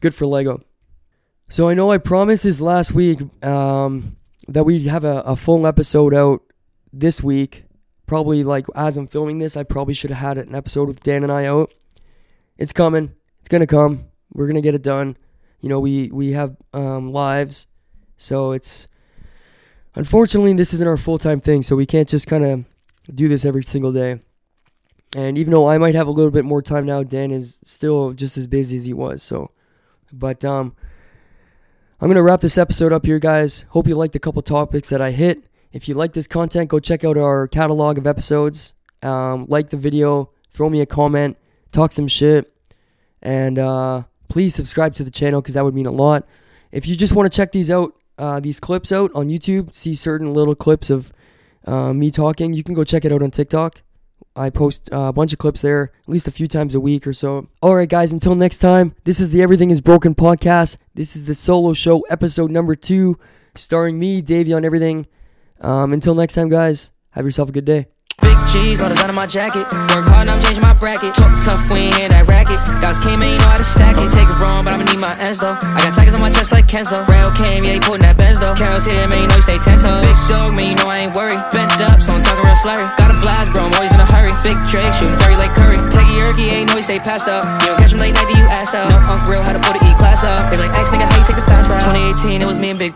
Good 0.00 0.14
for 0.14 0.26
Lego. 0.26 0.62
So 1.50 1.68
I 1.68 1.74
know 1.74 1.90
I 1.90 1.98
promised 1.98 2.44
this 2.44 2.60
last 2.60 2.92
week 2.92 3.20
um, 3.44 4.16
that 4.48 4.64
we'd 4.64 4.86
have 4.86 5.04
a, 5.04 5.20
a 5.20 5.36
full 5.36 5.66
episode 5.66 6.14
out 6.14 6.42
this 6.92 7.22
week 7.22 7.64
probably 8.10 8.42
like 8.42 8.66
as 8.74 8.96
I'm 8.96 9.06
filming 9.06 9.38
this, 9.38 9.56
I 9.56 9.62
probably 9.62 9.94
should 9.94 10.10
have 10.10 10.18
had 10.18 10.36
an 10.36 10.52
episode 10.52 10.88
with 10.88 11.00
Dann 11.04 11.22
and 11.22 11.30
I 11.30 11.46
out. 11.46 11.72
It's 12.58 12.72
coming. 12.72 13.12
It's 13.38 13.48
gonna 13.48 13.68
come. 13.68 14.06
We're 14.32 14.48
gonna 14.48 14.60
get 14.60 14.74
it 14.74 14.82
done. 14.82 15.16
You 15.60 15.68
know, 15.68 15.78
we 15.78 16.10
we 16.10 16.32
have 16.32 16.56
um, 16.74 17.12
lives, 17.12 17.68
so 18.18 18.50
it's 18.50 18.88
unfortunately 19.94 20.52
this 20.54 20.74
isn't 20.74 20.88
our 20.88 20.96
full 20.96 21.18
time 21.18 21.40
thing, 21.40 21.62
so 21.62 21.76
we 21.76 21.86
can't 21.86 22.08
just 22.08 22.26
kind 22.26 22.44
of 22.44 22.64
do 23.14 23.28
this 23.28 23.44
every 23.44 23.62
single 23.62 23.92
day. 23.92 24.18
And 25.14 25.38
even 25.38 25.52
though 25.52 25.68
I 25.68 25.78
might 25.78 25.94
have 25.94 26.08
a 26.08 26.10
little 26.10 26.32
bit 26.32 26.44
more 26.44 26.62
time 26.62 26.86
now, 26.86 27.04
Dann 27.04 27.30
is 27.30 27.60
still 27.62 28.12
just 28.12 28.36
as 28.36 28.48
busy 28.48 28.76
as 28.76 28.86
he 28.86 28.92
was. 28.92 29.22
So, 29.22 29.52
but 30.12 30.44
um, 30.44 30.74
I'm 32.00 32.08
gonna 32.08 32.24
wrap 32.24 32.40
this 32.40 32.58
episode 32.58 32.92
up 32.92 33.06
here, 33.06 33.20
guys. 33.20 33.66
Hope 33.68 33.86
you 33.86 33.94
liked 33.94 34.16
a 34.16 34.20
couple 34.20 34.42
topics 34.42 34.88
that 34.88 35.00
I 35.00 35.12
hit. 35.12 35.44
If 35.72 35.88
you 35.88 35.94
like 35.94 36.12
this 36.12 36.26
content, 36.26 36.68
go 36.68 36.80
check 36.80 37.04
out 37.04 37.16
our 37.16 37.46
catalog 37.46 37.96
of 37.98 38.06
episodes. 38.06 38.74
Um, 39.02 39.46
like 39.48 39.70
the 39.70 39.76
video, 39.76 40.30
throw 40.52 40.68
me 40.68 40.80
a 40.80 40.86
comment, 40.86 41.38
talk 41.72 41.92
some 41.92 42.08
shit, 42.08 42.52
and 43.22 43.58
uh, 43.58 44.02
please 44.28 44.54
subscribe 44.54 44.94
to 44.94 45.04
the 45.04 45.10
channel 45.10 45.40
because 45.40 45.54
that 45.54 45.64
would 45.64 45.74
mean 45.74 45.86
a 45.86 45.92
lot. 45.92 46.26
If 46.70 46.86
you 46.86 46.96
just 46.96 47.14
want 47.14 47.32
to 47.32 47.34
check 47.34 47.52
these 47.52 47.70
out, 47.70 47.94
uh, 48.18 48.40
these 48.40 48.60
clips 48.60 48.92
out 48.92 49.10
on 49.14 49.28
YouTube, 49.28 49.74
see 49.74 49.94
certain 49.94 50.34
little 50.34 50.54
clips 50.54 50.90
of 50.90 51.12
uh, 51.66 51.92
me 51.92 52.10
talking, 52.10 52.52
you 52.52 52.62
can 52.62 52.74
go 52.74 52.84
check 52.84 53.04
it 53.04 53.12
out 53.12 53.22
on 53.22 53.30
TikTok. 53.30 53.82
I 54.36 54.50
post 54.50 54.92
uh, 54.92 55.08
a 55.08 55.12
bunch 55.12 55.32
of 55.32 55.38
clips 55.38 55.60
there 55.60 55.92
at 56.02 56.08
least 56.08 56.28
a 56.28 56.30
few 56.30 56.46
times 56.46 56.74
a 56.74 56.80
week 56.80 57.06
or 57.06 57.12
so. 57.12 57.48
All 57.62 57.74
right, 57.74 57.88
guys, 57.88 58.12
until 58.12 58.34
next 58.34 58.58
time, 58.58 58.94
this 59.04 59.18
is 59.18 59.30
the 59.30 59.42
Everything 59.42 59.70
is 59.70 59.80
Broken 59.80 60.14
podcast. 60.14 60.76
This 60.94 61.16
is 61.16 61.24
the 61.24 61.34
solo 61.34 61.72
show, 61.72 62.00
episode 62.02 62.50
number 62.50 62.76
two, 62.76 63.18
starring 63.54 63.98
me, 63.98 64.20
Davey, 64.20 64.52
on 64.52 64.64
everything. 64.64 65.06
Um, 65.60 65.92
until 65.92 66.14
next 66.14 66.34
time, 66.34 66.48
guys, 66.48 66.92
have 67.10 67.24
yourself 67.24 67.48
a 67.48 67.52
good 67.52 67.64
day. 67.64 67.86
Big 68.20 68.36
cheese, 68.52 68.80
all 68.80 68.88
the 68.88 68.96
on 69.00 69.14
my 69.16 69.24
jacket. 69.24 69.64
Work 69.96 70.04
hard, 70.12 70.28
I'm 70.28 70.40
changing 70.44 70.60
my 70.60 70.76
bracket. 70.76 71.16
Talk 71.16 71.32
tough, 71.40 71.60
we 71.72 71.88
ain't 71.88 71.96
hear 71.96 72.08
that 72.12 72.28
racket. 72.28 72.60
Guys 72.84 73.00
came 73.00 73.24
in, 73.24 73.32
you 73.32 73.40
know 73.40 73.48
how 73.48 73.56
to 73.56 73.64
stack 73.64 73.96
it. 73.96 74.12
Take 74.12 74.28
it 74.28 74.36
wrong, 74.36 74.64
but 74.64 74.76
I'ma 74.76 74.84
need 74.84 75.00
my 75.00 75.16
ends 75.16 75.40
though. 75.40 75.56
I 75.56 75.78
got 75.80 75.96
tigers 75.96 76.12
on 76.12 76.20
my 76.20 76.28
chest 76.28 76.52
like 76.52 76.68
Kenzo. 76.68 77.00
Rail 77.08 77.32
came, 77.32 77.64
yeah, 77.64 77.76
he 77.76 77.80
putting 77.80 78.04
that 78.04 78.20
Benz 78.20 78.40
though. 78.40 78.52
Carol's 78.52 78.84
here, 78.84 79.08
man, 79.08 79.24
you 79.24 79.28
know 79.28 79.40
he 79.40 79.44
stay 79.44 79.56
ten 79.56 79.80
toes. 79.80 80.04
Big 80.04 80.16
dog, 80.28 80.52
man, 80.52 80.68
you 80.68 80.76
know 80.76 80.88
I 80.88 81.08
ain't 81.08 81.16
worried. 81.16 81.40
Bent 81.48 81.72
up, 81.80 82.04
so 82.04 82.12
I'm 82.12 82.20
talking 82.20 82.44
real 82.44 82.60
slurry. 82.60 82.84
Got 83.00 83.08
a 83.08 83.16
blast, 83.24 83.52
bro, 83.52 83.64
I'm 83.64 83.72
always 83.72 83.92
in 83.92 84.00
a 84.00 84.08
hurry. 84.08 84.32
Big 84.44 84.60
Drake, 84.68 84.92
shooting 84.92 85.16
dirty 85.16 85.40
like 85.40 85.56
Curry. 85.56 85.80
Take 85.88 86.12
a 86.12 86.14
yerky, 86.16 86.44
ain't 86.52 86.68
know 86.68 86.76
he 86.76 86.84
stay 86.84 87.00
passed 87.00 87.24
up. 87.24 87.40
You 87.64 87.72
don't 87.72 87.80
catch 87.80 87.96
him 87.96 88.04
late 88.04 88.12
night, 88.12 88.28
you 88.36 88.44
ass 88.52 88.76
up? 88.76 88.92
No, 88.92 89.00
Unc 89.16 89.24
real, 89.28 89.40
how 89.40 89.56
to 89.56 89.62
put 89.64 89.80
the 89.80 89.82
E 89.88 89.96
class 89.96 90.20
up. 90.24 90.52
They 90.52 90.60
like, 90.60 90.76
X 90.76 90.92
nigga, 90.92 91.08
how 91.08 91.16
you 91.16 91.24
take 91.24 91.40
the 91.40 91.48
fast 91.48 91.72
ride? 91.72 91.80
2018, 91.88 92.44
it 92.44 92.48
was 92.48 92.60
me 92.60 92.68
and 92.68 92.78
Big 92.78 92.92